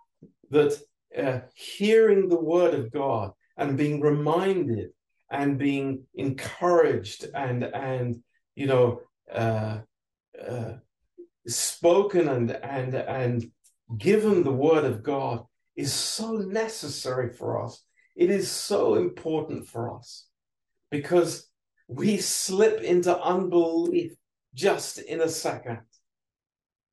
that 0.50 0.78
uh, 1.16 1.40
hearing 1.54 2.28
the 2.28 2.40
word 2.40 2.74
of 2.74 2.90
God 2.90 3.32
and 3.56 3.76
being 3.76 4.00
reminded 4.00 4.90
and 5.30 5.59
being 5.59 6.04
encouraged 6.14 7.26
and 7.35 7.64
and 7.64 8.22
you 8.54 8.66
know 8.66 9.00
uh, 9.32 9.78
uh, 10.40 10.72
spoken 11.46 12.28
and 12.28 12.50
and 12.50 12.94
and 12.94 13.50
given 13.96 14.42
the 14.42 14.52
word 14.52 14.85
of 14.85 15.02
God 15.02 15.44
is 15.76 15.92
so 15.92 16.32
necessary 16.32 17.32
for 17.32 17.62
us. 17.64 17.82
It 18.16 18.30
is 18.30 18.50
so 18.50 18.94
important 18.94 19.68
for 19.68 19.94
us 19.94 20.26
because 20.90 21.48
we 21.88 22.16
slip 22.16 22.80
into 22.80 23.16
unbelief 23.16 24.12
just 24.54 24.98
in 24.98 25.20
a 25.20 25.28
second. 25.28 25.80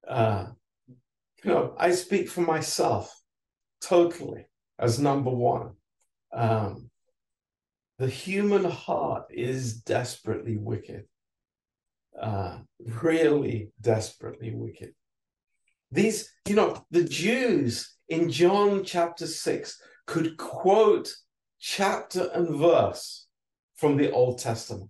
Uh, 0.08 0.48
you 0.88 1.52
know, 1.52 1.74
I 1.78 1.92
speak 1.92 2.30
for 2.30 2.42
myself 2.42 3.14
totally 3.82 4.46
as 4.78 5.00
number 5.00 5.32
one. 5.32 5.72
Um, 6.34 6.90
the 8.00 8.08
human 8.08 8.66
heart 8.66 9.26
is 9.30 9.82
desperately 9.82 10.58
wicked, 10.58 11.06
uh, 12.20 12.60
really 13.02 13.72
desperately 13.82 14.54
wicked. 14.54 14.94
These, 15.92 16.32
you 16.48 16.56
know, 16.56 16.86
the 16.90 17.04
Jews 17.04 17.96
in 18.10 18.32
John 18.32 18.84
chapter 18.84 19.28
6 19.28 19.80
could 20.08 20.38
quote 20.38 21.14
chapter 21.60 22.30
and 22.34 22.56
verse 22.56 23.28
from 23.76 23.98
the 23.98 24.12
Old 24.12 24.40
Testament. 24.40 24.90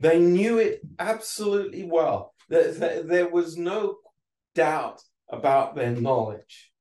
They 0.00 0.18
knew 0.18 0.58
it 0.58 0.80
absolutely 0.98 1.84
well. 1.84 2.34
There, 2.48 3.28
was 3.28 3.56
no 3.56 3.96
doubt 4.54 5.02
about 5.28 5.74
their 5.74 5.90
knowledge. 5.90 6.72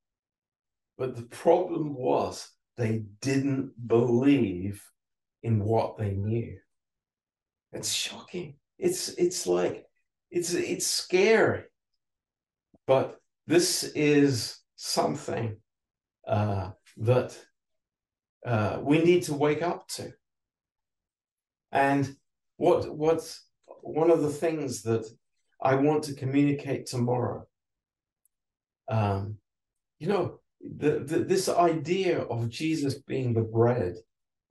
But 0.97 1.15
the 1.15 1.23
problem 1.23 1.93
was 1.93 2.49
they 2.77 3.05
didn't 3.21 3.73
believe 3.87 4.83
in 5.43 5.63
what 5.63 5.97
they 5.97 6.11
knew. 6.11 6.57
It's 7.71 7.91
shocking. 7.91 8.55
It's 8.77 9.09
it's 9.09 9.47
like 9.47 9.85
it's 10.31 10.53
it's 10.53 10.87
scary. 10.87 11.63
But 12.85 13.19
this 13.47 13.83
is 13.83 14.59
something 14.75 15.57
uh, 16.27 16.71
that 16.97 17.37
uh, 18.45 18.79
we 18.81 19.03
need 19.03 19.23
to 19.23 19.33
wake 19.33 19.61
up 19.61 19.87
to. 19.89 20.13
And 21.71 22.15
what 22.57 22.95
what's 22.95 23.45
one 23.81 24.11
of 24.11 24.21
the 24.21 24.29
things 24.29 24.83
that 24.83 25.05
I 25.61 25.75
want 25.75 26.03
to 26.03 26.13
communicate 26.13 26.85
tomorrow 26.85 27.47
um, 28.89 29.37
you 29.99 30.07
know, 30.07 30.39
the, 30.61 30.99
the, 30.99 31.19
this 31.19 31.49
idea 31.49 32.21
of 32.21 32.49
Jesus 32.49 32.95
being 32.95 33.33
the 33.33 33.41
bread 33.41 33.95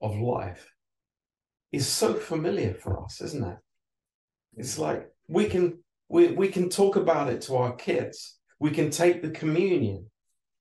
of 0.01 0.17
life 0.17 0.71
is 1.71 1.87
so 1.87 2.13
familiar 2.13 2.73
for 2.73 3.03
us, 3.03 3.21
isn't 3.21 3.43
it? 3.43 3.57
It's 4.57 4.77
like 4.77 5.09
we 5.27 5.45
can 5.45 5.79
we, 6.09 6.27
we 6.29 6.49
can 6.49 6.69
talk 6.69 6.95
about 6.95 7.29
it 7.29 7.41
to 7.43 7.57
our 7.57 7.75
kids. 7.75 8.37
We 8.59 8.71
can 8.71 8.89
take 8.89 9.21
the 9.21 9.29
communion 9.29 10.09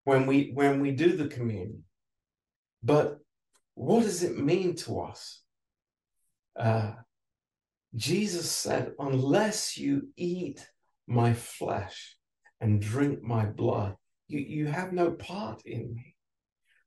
when 0.04 0.26
we 0.26 0.52
when 0.54 0.80
we 0.80 0.92
do 0.92 1.16
the 1.16 1.28
communion. 1.28 1.82
But 2.82 3.18
what 3.74 4.04
does 4.04 4.22
it 4.22 4.38
mean 4.38 4.76
to 4.76 5.00
us? 5.00 5.42
Uh, 6.54 6.92
Jesus 7.94 8.50
said, 8.50 8.92
unless 8.98 9.76
you 9.76 10.08
eat 10.16 10.66
my 11.06 11.32
flesh 11.32 12.16
and 12.60 12.80
drink 12.80 13.22
my 13.22 13.46
blood. 13.46 13.96
You, 14.28 14.40
you 14.40 14.66
have 14.66 14.92
no 14.92 15.12
part 15.12 15.62
in 15.64 15.94
me. 15.94 16.14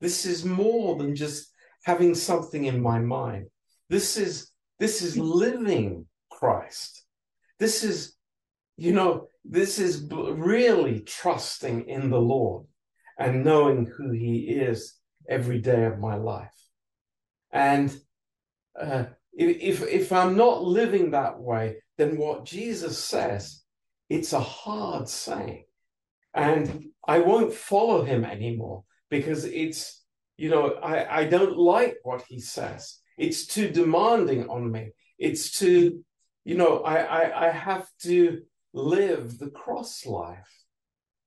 This 0.02 0.26
is 0.26 0.46
more 0.46 0.98
than 0.98 1.16
just 1.16 1.52
having 1.84 2.16
something 2.16 2.66
in 2.66 2.82
my 2.82 3.00
mind. 3.00 3.48
This 3.90 4.18
is 4.18 4.52
this 4.80 5.02
is 5.02 5.18
living 5.18 6.06
Christ. 6.40 7.04
This 7.60 7.84
is, 7.84 8.16
you 8.78 8.94
know, 8.94 9.28
this 9.44 9.80
is 9.80 10.08
really 10.12 11.02
trusting 11.02 11.88
in 11.90 12.10
the 12.10 12.20
Lord 12.20 12.66
and 13.18 13.44
knowing 13.44 13.86
who 13.86 14.12
He 14.12 14.48
is 14.50 14.96
every 15.28 15.60
day 15.60 15.86
of 15.86 16.00
my 16.00 16.16
life. 16.16 16.56
And 17.52 17.96
uh, 18.80 19.06
if 19.34 19.82
if 19.84 20.12
I'm 20.12 20.38
not 20.38 20.64
living 20.64 21.12
that 21.12 21.40
way, 21.40 21.78
then 21.98 22.18
what 22.18 22.46
Jesus 22.46 22.98
says 22.98 23.64
it's 24.10 24.34
a 24.34 24.40
hard 24.40 25.08
saying. 25.08 25.66
And 26.34 26.88
I 27.08 27.20
won't 27.20 27.54
follow 27.54 28.04
him 28.04 28.26
anymore 28.26 28.84
because 29.10 29.46
it's, 29.46 30.04
you 30.38 30.50
know, 30.50 30.74
I, 30.74 31.22
I 31.22 31.24
don't 31.26 31.58
like 31.58 31.98
what 32.04 32.24
he 32.28 32.40
says. 32.40 33.00
It's 33.18 33.46
too 33.46 33.70
demanding 33.70 34.50
on 34.50 34.72
me. 34.72 34.92
It's 35.18 35.58
too, 35.58 36.04
you 36.44 36.56
know, 36.56 36.80
I, 36.80 36.98
I, 36.98 37.48
I 37.48 37.52
have 37.52 37.88
to 38.04 38.42
live 38.74 39.38
the 39.38 39.50
cross 39.50 40.06
life 40.06 40.64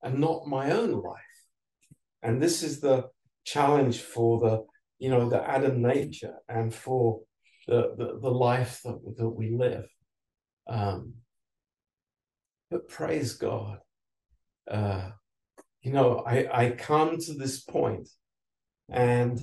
and 0.02 0.18
not 0.18 0.46
my 0.46 0.70
own 0.70 0.92
life. 0.92 1.20
And 2.22 2.40
this 2.40 2.62
is 2.62 2.80
the 2.80 3.08
challenge 3.44 4.00
for 4.00 4.40
the, 4.40 4.64
you 4.98 5.10
know, 5.10 5.28
the 5.28 5.48
Adam 5.48 5.82
nature 5.82 6.34
and 6.48 6.72
for 6.72 7.20
the, 7.66 7.94
the, 7.96 8.18
the 8.20 8.30
life 8.30 8.80
that, 8.84 8.98
that 9.16 9.28
we 9.28 9.50
live. 9.50 9.86
Um, 10.68 11.14
but 12.70 12.88
praise 12.88 13.34
God. 13.34 13.78
Uh, 14.70 15.10
you 15.82 15.92
know, 15.92 16.22
I, 16.26 16.48
I 16.52 16.70
come 16.70 17.18
to 17.18 17.34
this 17.34 17.60
point 17.60 18.08
and, 18.88 19.40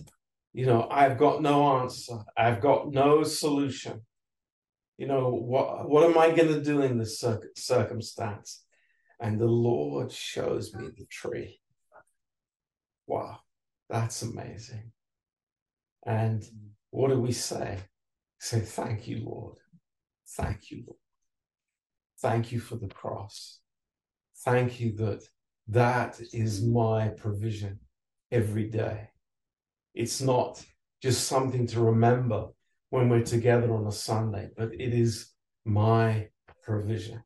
you 0.54 0.66
know, 0.66 0.88
I've 0.90 1.18
got 1.18 1.42
no 1.42 1.82
answer. 1.82 2.20
I've 2.38 2.62
got 2.62 2.92
no 2.92 3.24
solution. 3.24 4.02
You 5.00 5.08
know, 5.08 5.30
what, 5.30 5.90
what 5.90 6.04
am 6.04 6.18
I 6.18 6.32
going 6.32 6.54
to 6.54 6.62
do 6.62 6.82
in 6.82 6.98
this 6.98 7.22
cir- 7.22 7.52
circumstance? 7.56 8.66
And 9.22 9.40
the 9.40 9.46
Lord 9.46 10.12
shows 10.12 10.76
me 10.76 10.90
the 10.90 11.06
tree. 11.06 11.62
Wow, 13.08 13.40
that's 13.90 14.24
amazing. 14.24 14.92
And 16.06 16.44
what 16.90 17.12
do 17.12 17.20
we 17.20 17.32
say? 17.32 17.78
Say, 18.40 18.60
thank 18.60 19.08
you, 19.08 19.24
Lord. 19.24 19.60
Thank 20.36 20.70
you, 20.70 20.84
Lord. 20.86 21.00
Thank 22.22 22.52
you 22.52 22.60
for 22.60 22.76
the 22.76 22.90
cross. 22.90 23.62
Thank 24.44 24.82
you 24.82 24.98
that 24.98 25.24
that 25.70 26.20
is 26.34 26.62
my 26.62 27.08
provision 27.08 27.80
every 28.34 28.70
day. 28.70 29.12
It's 29.94 30.20
not 30.20 30.62
just 31.02 31.26
something 31.26 31.68
to 31.68 31.80
remember 31.80 32.48
when 32.90 33.10
we're 33.10 33.24
together 33.24 33.74
on 33.74 33.88
a 33.88 33.92
Sunday, 33.92 34.50
but 34.58 34.74
it 34.74 34.94
is 34.94 35.32
my 35.66 36.30
provision 36.64 37.24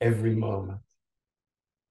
every 0.00 0.34
moment. 0.34 0.80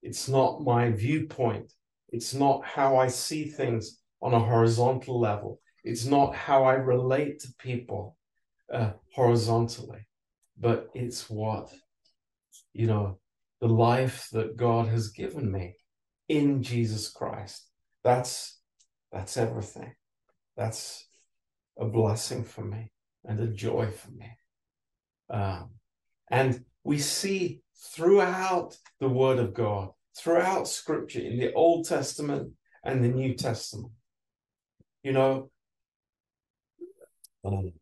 It's 0.02 0.28
not 0.28 0.62
my 0.62 0.90
viewpoint. 0.90 1.72
It's 2.10 2.34
not 2.34 2.64
how 2.64 2.96
I 2.96 3.08
see 3.08 3.44
things 3.44 3.98
on 4.22 4.34
a 4.34 4.40
horizontal 4.40 5.18
level. 5.18 5.60
It's 5.84 6.04
not 6.04 6.34
how 6.34 6.64
I 6.64 6.74
relate 6.74 7.40
to 7.40 7.54
people 7.58 8.16
uh, 8.72 8.92
horizontally, 9.12 10.06
but 10.58 10.88
it's 10.94 11.30
what 11.30 11.70
you 12.76 12.86
know, 12.86 13.18
the 13.60 13.68
life 13.68 14.28
that 14.32 14.56
God 14.56 14.88
has 14.88 15.08
given 15.08 15.50
me 15.50 15.76
in 16.28 16.62
Jesus 16.62 17.08
Christ. 17.08 17.66
That's 18.04 18.60
that's 19.10 19.36
everything. 19.36 19.94
That's 20.56 21.06
a 21.78 21.86
blessing 21.86 22.44
for 22.44 22.62
me 22.62 22.90
and 23.26 23.40
a 23.40 23.46
joy 23.46 23.90
for 23.90 24.10
me. 24.10 24.30
Um, 25.28 25.70
and 26.30 26.64
we 26.84 26.98
see 26.98 27.60
throughout 27.94 28.76
the 29.00 29.08
Word 29.08 29.38
of 29.38 29.54
God, 29.54 29.90
throughout 30.16 30.68
Scripture, 30.68 31.20
in 31.20 31.38
the 31.38 31.52
Old 31.52 31.86
Testament 31.86 32.52
and 32.84 33.02
the 33.02 33.08
New 33.08 33.34
Testament, 33.34 33.92
you 35.02 35.12
know, 35.12 35.50
um, 37.44 37.72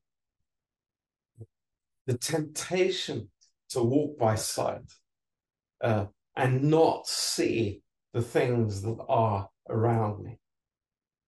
the 2.06 2.18
temptation 2.18 3.30
to 3.70 3.82
walk 3.82 4.18
by 4.18 4.34
sight 4.34 4.82
uh, 5.82 6.06
and 6.36 6.64
not 6.64 7.06
see 7.06 7.82
the 8.12 8.22
things 8.22 8.82
that 8.82 8.96
are 9.08 9.48
around 9.68 10.22
me. 10.22 10.38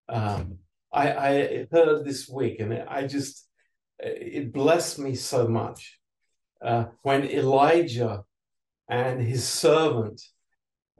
Um, 0.09 0.59
I, 0.93 1.13
I, 1.13 1.67
heard 1.73 2.05
this 2.05 2.29
week, 2.29 2.61
and 2.61 2.73
I 2.73 3.07
just 3.07 3.46
it 3.99 4.53
blessed 4.53 4.99
me 4.99 5.15
so 5.15 5.49
much 5.49 5.99
uh, 6.63 6.87
when 7.03 7.25
Elijah 7.25 8.25
and 8.89 9.21
his 9.21 9.47
servant, 9.47 10.21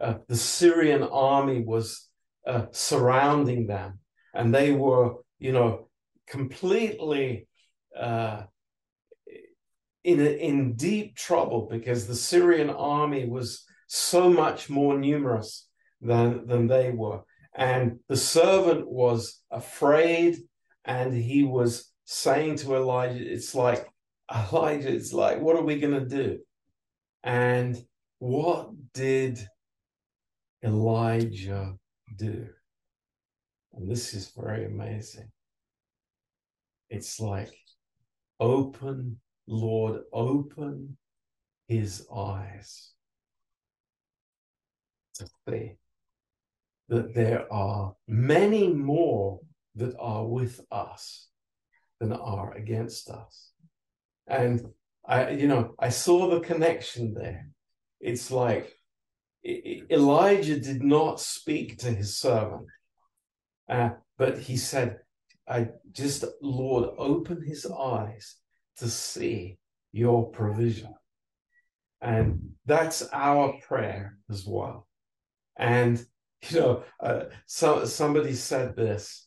uh, 0.01 0.15
the 0.29 0.37
Syrian 0.37 1.03
army, 1.03 1.63
was 1.63 2.09
uh, 2.47 2.67
surrounding 2.71 3.67
them, 3.67 4.01
and 4.35 4.55
they 4.55 4.73
were, 4.73 5.15
you 5.39 5.53
know, 5.53 5.89
completely 6.27 7.49
uh, 7.99 8.43
in, 10.05 10.21
in 10.21 10.75
deep 10.75 11.17
trouble 11.17 11.69
because 11.71 12.07
the 12.07 12.15
Syrian 12.15 12.71
army 12.71 13.29
was 13.29 13.65
so 13.89 14.29
much 14.31 14.69
more 14.69 14.99
numerous 14.99 15.69
than, 16.01 16.47
than 16.47 16.67
they 16.67 16.91
were. 16.91 17.23
And 17.55 18.01
the 18.09 18.17
servant 18.17 18.89
was 18.89 19.41
afraid 19.51 20.37
and 20.85 21.13
he 21.15 21.43
was 21.43 21.91
saying 22.07 22.57
to 22.57 22.77
Elijah, 22.77 23.33
it's 23.33 23.55
like, 23.55 23.87
Elijah, 24.53 24.93
it's 24.93 25.13
like, 25.13 25.41
what 25.41 25.57
are 25.57 25.63
we 25.63 25.79
going 25.79 25.95
to 25.95 26.09
do? 26.09 26.39
And 27.23 27.77
what 28.19 28.71
did 28.95 29.39
Elijah 30.65 31.75
do? 32.17 32.47
And 33.75 33.91
this 33.91 34.15
is 34.15 34.33
very 34.35 34.65
amazing. 34.65 35.31
It's 36.89 37.21
like, 37.21 37.53
open, 38.41 39.21
Lord, 39.47 40.03
open 40.13 40.97
his 41.69 42.07
eyes 42.15 42.93
to 45.15 45.27
see 45.49 45.73
that 46.89 47.15
there 47.15 47.53
are 47.53 47.95
many 48.07 48.69
more 48.69 49.41
that 49.75 49.95
are 49.99 50.25
with 50.25 50.61
us 50.71 51.29
than 52.01 52.13
are 52.13 52.53
against 52.55 53.11
us. 53.11 53.53
And 54.27 54.61
I, 55.07 55.31
you 55.31 55.47
know, 55.47 55.75
I 55.79 55.89
saw 55.91 56.31
the 56.31 56.41
connection 56.41 57.15
there. 57.15 57.49
It's 58.01 58.31
like 58.31 58.77
Elijah 59.45 60.59
did 60.59 60.83
not 60.83 61.21
speak 61.21 61.79
to 61.79 61.91
his 61.91 62.17
servant, 62.17 62.67
uh, 63.69 63.91
but 64.19 64.39
he 64.39 64.57
said, 64.57 64.99
I 65.49 65.69
just, 65.93 66.25
Lord, 66.43 66.91
open 66.99 67.43
his 67.43 67.67
eyes 67.67 68.37
to 68.79 68.89
see 68.89 69.59
your 69.93 70.31
provision. 70.31 70.95
And 72.01 72.51
that's 72.67 73.09
our 73.13 73.55
prayer 73.67 74.19
as 74.29 74.45
well. 74.45 74.87
And, 75.57 76.05
you 76.49 76.61
know, 76.61 76.83
uh, 77.01 77.25
so, 77.47 77.85
somebody 77.85 78.35
said 78.35 78.77
this, 78.77 79.27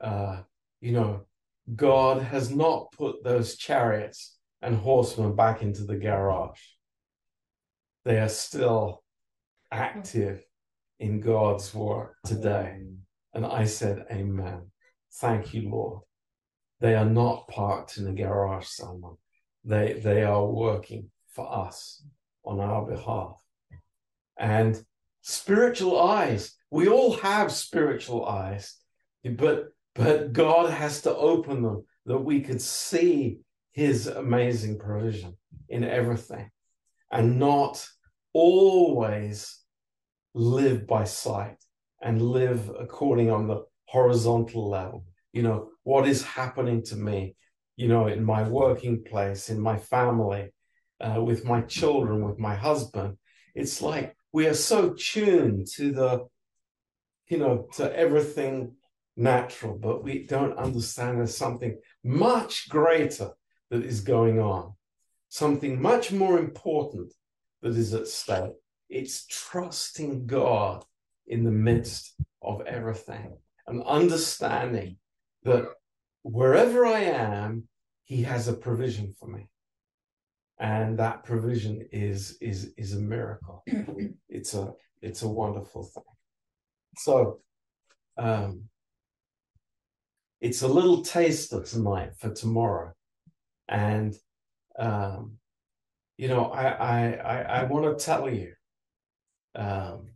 uh, 0.00 0.42
you 0.80 0.92
know, 0.92 1.26
God 1.74 2.22
has 2.22 2.50
not 2.50 2.92
put 2.92 3.22
those 3.22 3.56
chariots 3.56 4.36
and 4.62 4.76
horsemen 4.76 5.34
back 5.34 5.62
into 5.62 5.84
the 5.84 5.96
garage. 5.96 6.60
They 8.04 8.18
are 8.18 8.28
still 8.28 9.02
active 9.70 10.42
in 10.98 11.20
God's 11.20 11.72
work 11.74 12.16
today. 12.24 12.78
And 13.34 13.46
I 13.46 13.64
said, 13.64 14.04
Amen. 14.10 14.70
Thank 15.14 15.54
you, 15.54 15.70
Lord. 15.70 16.00
They 16.80 16.94
are 16.94 17.04
not 17.04 17.48
parked 17.48 17.98
in 17.98 18.06
a 18.06 18.12
garage 18.12 18.66
somewhere. 18.66 19.14
They, 19.64 20.00
they 20.02 20.22
are 20.22 20.46
working 20.46 21.10
for 21.28 21.50
us 21.52 22.02
on 22.44 22.60
our 22.60 22.86
behalf. 22.86 23.36
And 24.38 24.82
spiritual 25.20 26.00
eyes, 26.00 26.56
we 26.70 26.88
all 26.88 27.14
have 27.18 27.52
spiritual 27.52 28.24
eyes, 28.24 28.76
but 29.24 29.68
but 30.00 30.32
God 30.32 30.70
has 30.70 31.02
to 31.02 31.14
open 31.14 31.62
them 31.62 31.84
that 32.06 32.18
we 32.18 32.40
could 32.40 32.62
see 32.62 33.40
his 33.72 34.06
amazing 34.06 34.78
provision 34.78 35.36
in 35.68 35.84
everything 35.84 36.50
and 37.12 37.38
not 37.38 37.86
always 38.32 39.58
live 40.32 40.86
by 40.86 41.04
sight 41.04 41.58
and 42.00 42.22
live 42.22 42.70
according 42.80 43.30
on 43.30 43.46
the 43.46 43.62
horizontal 43.84 44.70
level. 44.70 45.04
You 45.34 45.42
know, 45.42 45.68
what 45.82 46.08
is 46.08 46.22
happening 46.22 46.82
to 46.84 46.96
me, 46.96 47.36
you 47.76 47.88
know, 47.88 48.06
in 48.06 48.24
my 48.24 48.48
working 48.48 49.04
place, 49.04 49.50
in 49.50 49.60
my 49.60 49.76
family, 49.76 50.50
uh, 50.98 51.22
with 51.22 51.44
my 51.44 51.60
children, 51.62 52.26
with 52.26 52.38
my 52.38 52.54
husband. 52.54 53.18
It's 53.54 53.82
like 53.82 54.16
we 54.32 54.46
are 54.46 54.54
so 54.54 54.94
tuned 54.94 55.66
to 55.74 55.92
the, 55.92 56.26
you 57.28 57.36
know, 57.36 57.68
to 57.74 57.94
everything 57.94 58.76
natural, 59.16 59.76
but 59.78 60.02
we 60.02 60.26
don't 60.26 60.56
understand 60.56 61.18
there's 61.18 61.36
something 61.36 61.78
much 62.02 62.68
greater 62.68 63.30
that 63.70 63.84
is 63.84 64.00
going 64.00 64.40
on, 64.40 64.74
something 65.28 65.80
much 65.80 66.12
more 66.12 66.38
important 66.38 67.12
that 67.62 67.76
is 67.76 67.94
at 67.94 68.08
stake. 68.08 68.52
It's 68.88 69.26
trusting 69.26 70.26
God 70.26 70.84
in 71.26 71.44
the 71.44 71.50
midst 71.50 72.14
of 72.42 72.62
everything 72.62 73.36
and 73.66 73.82
understanding 73.84 74.96
that 75.44 75.66
wherever 76.22 76.84
I 76.84 77.00
am, 77.00 77.68
He 78.04 78.22
has 78.22 78.48
a 78.48 78.52
provision 78.52 79.14
for 79.18 79.28
me. 79.28 79.48
And 80.58 80.98
that 80.98 81.24
provision 81.24 81.88
is 81.92 82.36
is 82.40 82.72
is 82.76 82.94
a 82.94 83.00
miracle. 83.00 83.64
It's 84.28 84.54
a 84.54 84.74
it's 85.00 85.22
a 85.22 85.28
wonderful 85.28 85.84
thing. 85.84 86.02
So 86.98 87.40
um, 88.18 88.64
it's 90.40 90.62
a 90.62 90.68
little 90.68 91.02
taster 91.02 91.62
tonight 91.62 92.12
for 92.18 92.32
tomorrow. 92.32 92.92
And 93.68 94.14
um, 94.78 95.38
you 96.16 96.28
know, 96.28 96.46
I 96.46 96.68
I 96.68 97.12
I, 97.12 97.42
I 97.60 97.64
want 97.64 97.98
to 97.98 98.04
tell 98.04 98.28
you, 98.28 98.52
um, 99.54 100.10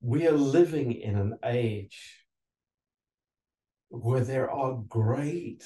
we 0.00 0.26
are 0.26 0.32
living 0.32 0.92
in 0.92 1.16
an 1.16 1.38
age 1.44 2.24
where 3.88 4.24
there 4.24 4.50
are 4.50 4.82
great 4.88 5.64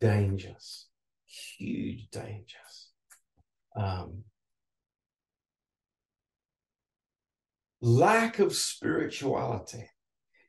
dangers, 0.00 0.86
huge 1.26 2.08
dangers. 2.10 2.92
Um, 3.76 4.24
lack 7.80 8.38
of 8.38 8.54
spirituality 8.54 9.88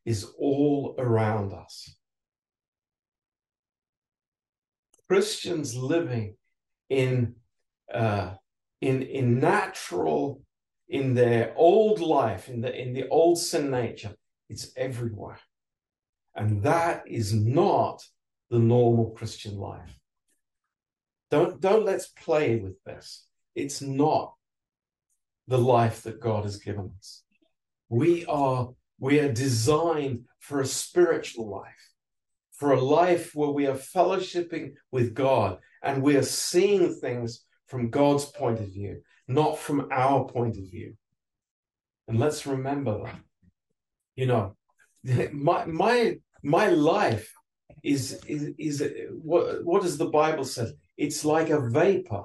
is 0.06 0.26
all 0.38 0.96
around 0.98 1.54
us. 1.54 1.96
Christians 5.08 5.76
living 5.76 6.36
in 6.90 7.36
uh, 7.94 8.36
in 8.80 9.02
in 9.02 9.40
natural 9.40 10.42
in 10.88 11.14
their 11.14 11.54
old 11.56 12.00
life 12.00 12.50
in 12.50 12.62
the 12.62 12.74
in 12.74 12.94
the 12.94 13.08
old 13.10 13.38
sin 13.38 13.70
nature 13.70 14.16
it's 14.52 14.72
everywhere. 14.76 15.40
And 16.36 16.64
that 16.64 17.04
is 17.08 17.34
not 17.34 18.04
the 18.50 18.60
normal 18.60 19.12
christian 19.12 19.58
life. 19.58 19.98
Don't 21.30 21.62
don't 21.62 21.86
let's 21.86 22.08
play 22.08 22.58
with 22.58 22.82
this. 22.84 23.26
It's 23.56 23.82
not 23.82 24.34
the 25.52 25.58
life 25.58 26.04
that 26.04 26.22
God 26.22 26.46
has 26.46 26.56
given 26.56 26.92
us. 26.98 27.24
We 27.90 28.26
are 28.26 28.70
we 29.00 29.20
are 29.20 29.34
designed 29.34 30.24
for 30.40 30.62
a 30.62 30.66
spiritual 30.66 31.50
life, 31.50 31.84
for 32.54 32.72
a 32.72 32.80
life 32.80 33.36
where 33.36 33.50
we 33.50 33.68
are 33.68 33.76
fellowshipping 33.96 34.76
with 34.92 35.14
God 35.14 35.58
and 35.84 36.02
we 36.02 36.16
are 36.16 36.24
seeing 36.48 36.96
things 36.96 37.44
from 37.68 37.90
God's 37.90 38.26
point 38.26 38.62
of 38.62 38.68
view, 38.68 39.02
not 39.28 39.58
from 39.58 39.90
our 39.92 40.24
point 40.24 40.56
of 40.56 40.64
view. 40.64 40.96
And 42.08 42.18
let's 42.18 42.48
remember 42.48 43.04
that. 43.04 43.20
You 44.16 44.28
know, 44.28 44.56
my 45.34 45.66
my 45.66 46.16
my 46.44 46.68
life 46.68 47.30
is 47.84 48.22
is 48.26 48.54
is 48.58 48.76
what 49.22 49.66
what 49.66 49.82
does 49.82 49.98
the 49.98 50.12
Bible 50.22 50.46
say? 50.46 50.68
It's 50.96 51.26
like 51.26 51.50
a 51.50 51.60
vapor. 51.60 52.24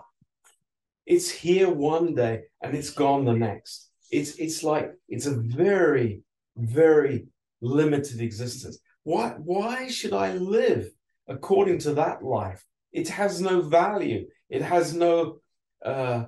It's 1.06 1.30
here 1.30 1.70
one 1.70 2.14
day 2.14 2.42
and 2.62 2.76
it's 2.76 2.90
gone 2.90 3.24
the 3.24 3.32
next. 3.32 3.90
It's 4.10 4.36
it's 4.36 4.62
like 4.62 4.92
it's 5.08 5.26
a 5.26 5.36
very, 5.36 6.22
very 6.56 7.26
limited 7.60 8.20
existence. 8.20 8.78
Why 9.04 9.30
why 9.38 9.88
should 9.88 10.12
I 10.12 10.34
live 10.34 10.90
according 11.28 11.78
to 11.80 11.94
that 11.94 12.24
life? 12.24 12.64
It 12.92 13.08
has 13.08 13.40
no 13.40 13.60
value. 13.60 14.26
It 14.48 14.62
has 14.62 14.94
no 14.94 15.38
uh, 15.84 16.24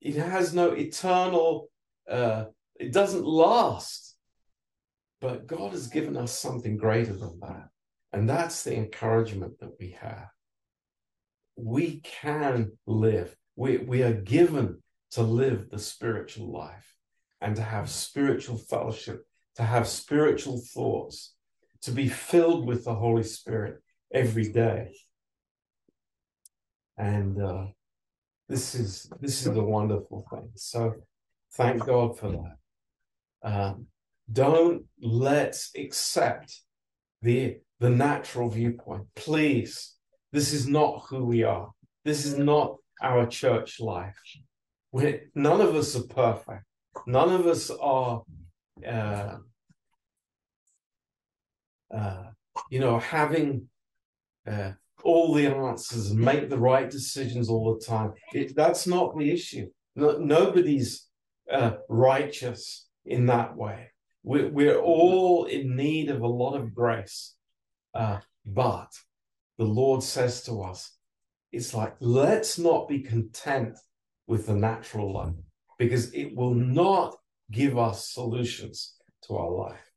it 0.00 0.16
has 0.16 0.54
no 0.54 0.72
eternal 0.72 1.68
uh, 2.08 2.44
it 2.76 2.92
doesn't 2.92 3.24
last. 3.24 4.16
But 5.20 5.46
God 5.46 5.72
has 5.72 5.86
given 5.86 6.16
us 6.16 6.38
something 6.38 6.76
greater 6.76 7.14
than 7.14 7.40
that. 7.40 7.68
And 8.12 8.28
that's 8.28 8.62
the 8.62 8.76
encouragement 8.76 9.58
that 9.60 9.72
we 9.80 9.96
have. 10.00 10.28
We 11.56 12.00
can 12.00 12.72
live 12.86 13.34
we, 13.56 13.78
we 13.78 14.02
are 14.02 14.12
given 14.12 14.82
to 15.12 15.22
live 15.22 15.70
the 15.70 15.78
spiritual 15.78 16.52
life 16.52 16.94
and 17.40 17.56
to 17.56 17.62
have 17.62 17.88
spiritual 17.88 18.56
fellowship, 18.56 19.26
to 19.56 19.62
have 19.62 19.86
spiritual 19.86 20.60
thoughts, 20.72 21.34
to 21.82 21.90
be 21.90 22.08
filled 22.08 22.66
with 22.66 22.84
the 22.84 22.94
Holy 22.94 23.22
Spirit 23.22 23.82
every 24.12 24.50
day. 24.50 24.94
And 26.96 27.40
uh, 27.40 27.66
this 28.48 28.74
is 28.74 29.10
this 29.20 29.46
is 29.46 29.52
the 29.52 29.62
wonderful 29.62 30.26
thing. 30.30 30.50
So 30.54 30.94
thank 31.52 31.84
God 31.84 32.18
for 32.18 32.30
that. 32.30 33.50
Um, 33.50 33.86
don't 34.32 34.84
let's 35.02 35.70
accept 35.76 36.60
the 37.20 37.58
the 37.80 37.90
natural 37.90 38.48
viewpoint. 38.48 39.06
Please, 39.14 39.96
this 40.32 40.52
is 40.52 40.66
not 40.66 41.04
who 41.08 41.24
we 41.24 41.42
are. 41.42 41.70
This 42.04 42.24
is 42.24 42.38
not 42.38 42.76
our 43.02 43.26
church 43.26 43.80
life. 43.80 44.16
we 44.92 45.20
none 45.34 45.60
of 45.60 45.74
us 45.74 45.96
are 45.96 46.06
perfect. 46.06 46.64
None 47.06 47.32
of 47.32 47.46
us 47.46 47.70
are 47.70 48.22
uh, 48.86 49.36
uh, 51.94 52.24
you 52.70 52.80
know, 52.80 52.98
having 52.98 53.68
uh, 54.46 54.72
all 55.02 55.34
the 55.34 55.46
answers 55.46 56.10
and 56.10 56.20
make 56.20 56.48
the 56.48 56.58
right 56.58 56.90
decisions 56.90 57.48
all 57.48 57.74
the 57.74 57.84
time. 57.84 58.12
It, 58.32 58.56
that's 58.56 58.86
not 58.86 59.16
the 59.16 59.30
issue. 59.30 59.68
No, 59.96 60.18
nobody's 60.18 61.06
uh, 61.50 61.72
righteous 61.88 62.88
in 63.04 63.26
that 63.26 63.56
way. 63.56 63.90
We're, 64.22 64.48
we're, 64.48 64.78
all 64.78 65.44
in 65.44 65.76
need 65.76 66.10
of 66.10 66.22
a 66.22 66.26
lot 66.26 66.54
of 66.54 66.74
grace. 66.74 67.34
Uh, 67.94 68.20
but 68.46 68.90
the 69.58 69.64
Lord 69.64 70.02
says 70.02 70.42
to 70.44 70.62
us, 70.62 70.93
it's 71.54 71.72
like, 71.72 71.94
let's 72.00 72.58
not 72.58 72.88
be 72.88 73.00
content 73.00 73.78
with 74.26 74.46
the 74.46 74.54
natural 74.54 75.12
life 75.12 75.34
because 75.78 76.12
it 76.12 76.34
will 76.34 76.54
not 76.54 77.14
give 77.52 77.78
us 77.78 78.08
solutions 78.08 78.96
to 79.22 79.36
our 79.36 79.50
life. 79.50 79.92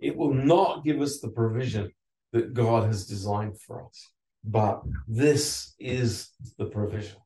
It 0.00 0.16
will 0.16 0.32
not 0.32 0.84
give 0.84 1.00
us 1.02 1.20
the 1.20 1.28
provision 1.28 1.90
that 2.32 2.54
God 2.54 2.84
has 2.86 3.06
designed 3.06 3.60
for 3.60 3.84
us. 3.84 4.10
But 4.44 4.82
this 5.06 5.74
is 5.78 6.30
the 6.58 6.66
provision. 6.66 7.18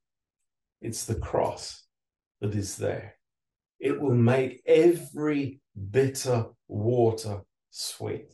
It's 0.80 1.04
the 1.04 1.16
cross 1.16 1.84
that 2.40 2.54
is 2.54 2.76
there. 2.76 3.14
It 3.78 4.00
will 4.00 4.14
make 4.14 4.62
every 4.66 5.60
bitter 5.90 6.46
water 6.66 7.42
sweet. 7.70 8.30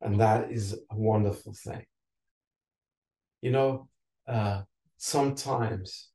And 0.00 0.20
that 0.20 0.52
is 0.52 0.74
a 0.74 0.96
wonderful 0.96 1.54
thing. 1.54 1.84
You 3.40 3.52
know, 3.52 3.88
uh, 4.26 4.62
sometimes, 4.96 6.08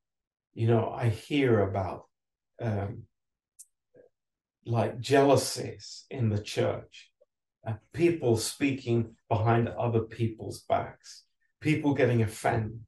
you 0.53 0.67
know, 0.67 0.89
I 0.89 1.09
hear 1.09 1.61
about 1.61 2.03
um, 2.61 3.03
like 4.65 4.99
jealousies 4.99 6.05
in 6.09 6.29
the 6.29 6.41
church, 6.41 7.11
uh, 7.67 7.73
people 7.93 8.37
speaking 8.37 9.15
behind 9.29 9.69
other 9.69 10.01
people's 10.01 10.63
backs, 10.67 11.23
people 11.61 11.93
getting 11.93 12.21
offended. 12.21 12.79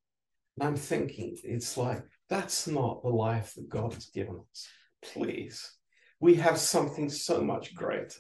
And 0.58 0.68
I'm 0.68 0.76
thinking, 0.76 1.38
it's 1.44 1.78
like, 1.78 2.04
that's 2.30 2.68
not 2.68 3.04
the 3.04 3.10
life 3.10 3.54
that 3.56 3.70
God 3.70 3.94
has 3.94 4.08
given 4.08 4.42
us. 4.52 4.68
Please. 5.02 5.72
We 6.20 6.36
have 6.36 6.58
something 6.58 7.10
so 7.10 7.42
much 7.42 7.76
greater, 7.76 8.20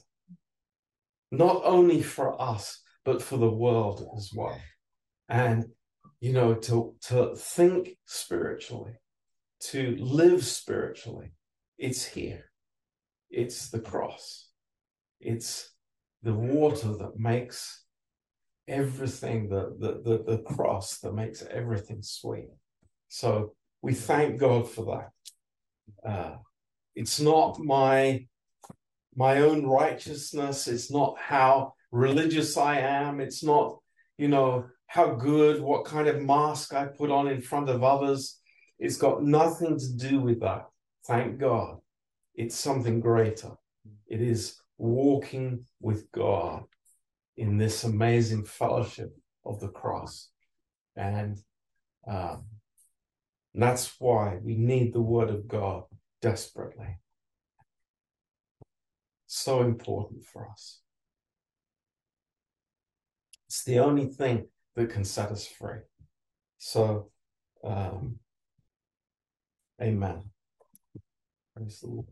not 1.31 1.61
only 1.63 2.01
for 2.01 2.39
us, 2.41 2.81
but 3.05 3.21
for 3.21 3.37
the 3.37 3.49
world 3.49 4.05
as 4.17 4.31
well. 4.35 4.59
And, 5.29 5.65
you 6.25 6.33
know, 6.33 6.55
to, 6.55 6.95
to 7.03 7.35
think 7.35 7.99
spiritually, 8.05 8.93
to 9.59 9.95
live 9.99 10.43
spiritually, 10.43 11.31
it's 11.77 12.03
here. 12.03 12.45
It's 13.29 13.69
the 13.69 13.79
cross. 13.79 14.49
It's 15.19 15.69
the 16.23 16.33
water 16.33 16.97
that 16.97 17.19
makes 17.19 17.83
everything, 18.67 19.49
the, 19.49 19.75
the, 19.79 20.01
the, 20.03 20.23
the 20.31 20.37
cross 20.39 20.97
that 21.01 21.13
makes 21.13 21.43
everything 21.43 22.01
sweet. 22.01 22.49
So 23.07 23.53
we 23.83 23.93
thank 23.93 24.39
God 24.39 24.67
for 24.67 24.83
that. 24.95 26.09
Uh, 26.09 26.37
it's 26.95 27.19
not 27.19 27.59
my 27.59 28.25
my 29.15 29.41
own 29.41 29.67
righteousness. 29.67 30.67
It's 30.67 30.91
not 30.91 31.19
how 31.19 31.75
religious 31.91 32.57
I 32.57 32.79
am. 32.79 33.19
It's 33.19 33.43
not, 33.43 33.77
you 34.17 34.27
know, 34.27 34.65
how 34.87 35.13
good, 35.13 35.61
what 35.61 35.85
kind 35.85 36.07
of 36.07 36.21
mask 36.21 36.73
I 36.73 36.85
put 36.85 37.11
on 37.11 37.27
in 37.27 37.41
front 37.41 37.69
of 37.69 37.83
others. 37.83 38.39
It's 38.79 38.97
got 38.97 39.23
nothing 39.23 39.77
to 39.77 39.93
do 39.93 40.19
with 40.19 40.41
that. 40.41 40.65
Thank 41.05 41.39
God. 41.39 41.77
It's 42.33 42.55
something 42.55 42.99
greater. 42.99 43.51
It 44.07 44.21
is 44.21 44.57
walking 44.77 45.65
with 45.79 46.11
God 46.11 46.63
in 47.37 47.57
this 47.57 47.83
amazing 47.83 48.45
fellowship 48.45 49.15
of 49.45 49.59
the 49.59 49.69
cross. 49.69 50.29
And 50.95 51.37
um, 52.07 52.45
that's 53.53 53.95
why 53.99 54.39
we 54.43 54.55
need 54.55 54.93
the 54.93 55.01
word 55.01 55.29
of 55.29 55.47
God 55.47 55.83
desperately. 56.21 56.99
So 59.27 59.61
important 59.61 60.23
for 60.25 60.49
us. 60.49 60.81
It's 63.47 63.63
the 63.63 63.79
only 63.79 64.07
thing 64.07 64.47
that 64.75 64.89
can 64.89 65.03
set 65.03 65.31
us 65.31 65.47
free. 65.47 65.79
So, 66.57 67.11
um, 67.63 68.19
amen. 69.81 70.23
Praise 71.55 71.79
the 71.79 71.87
Lord. 71.87 72.07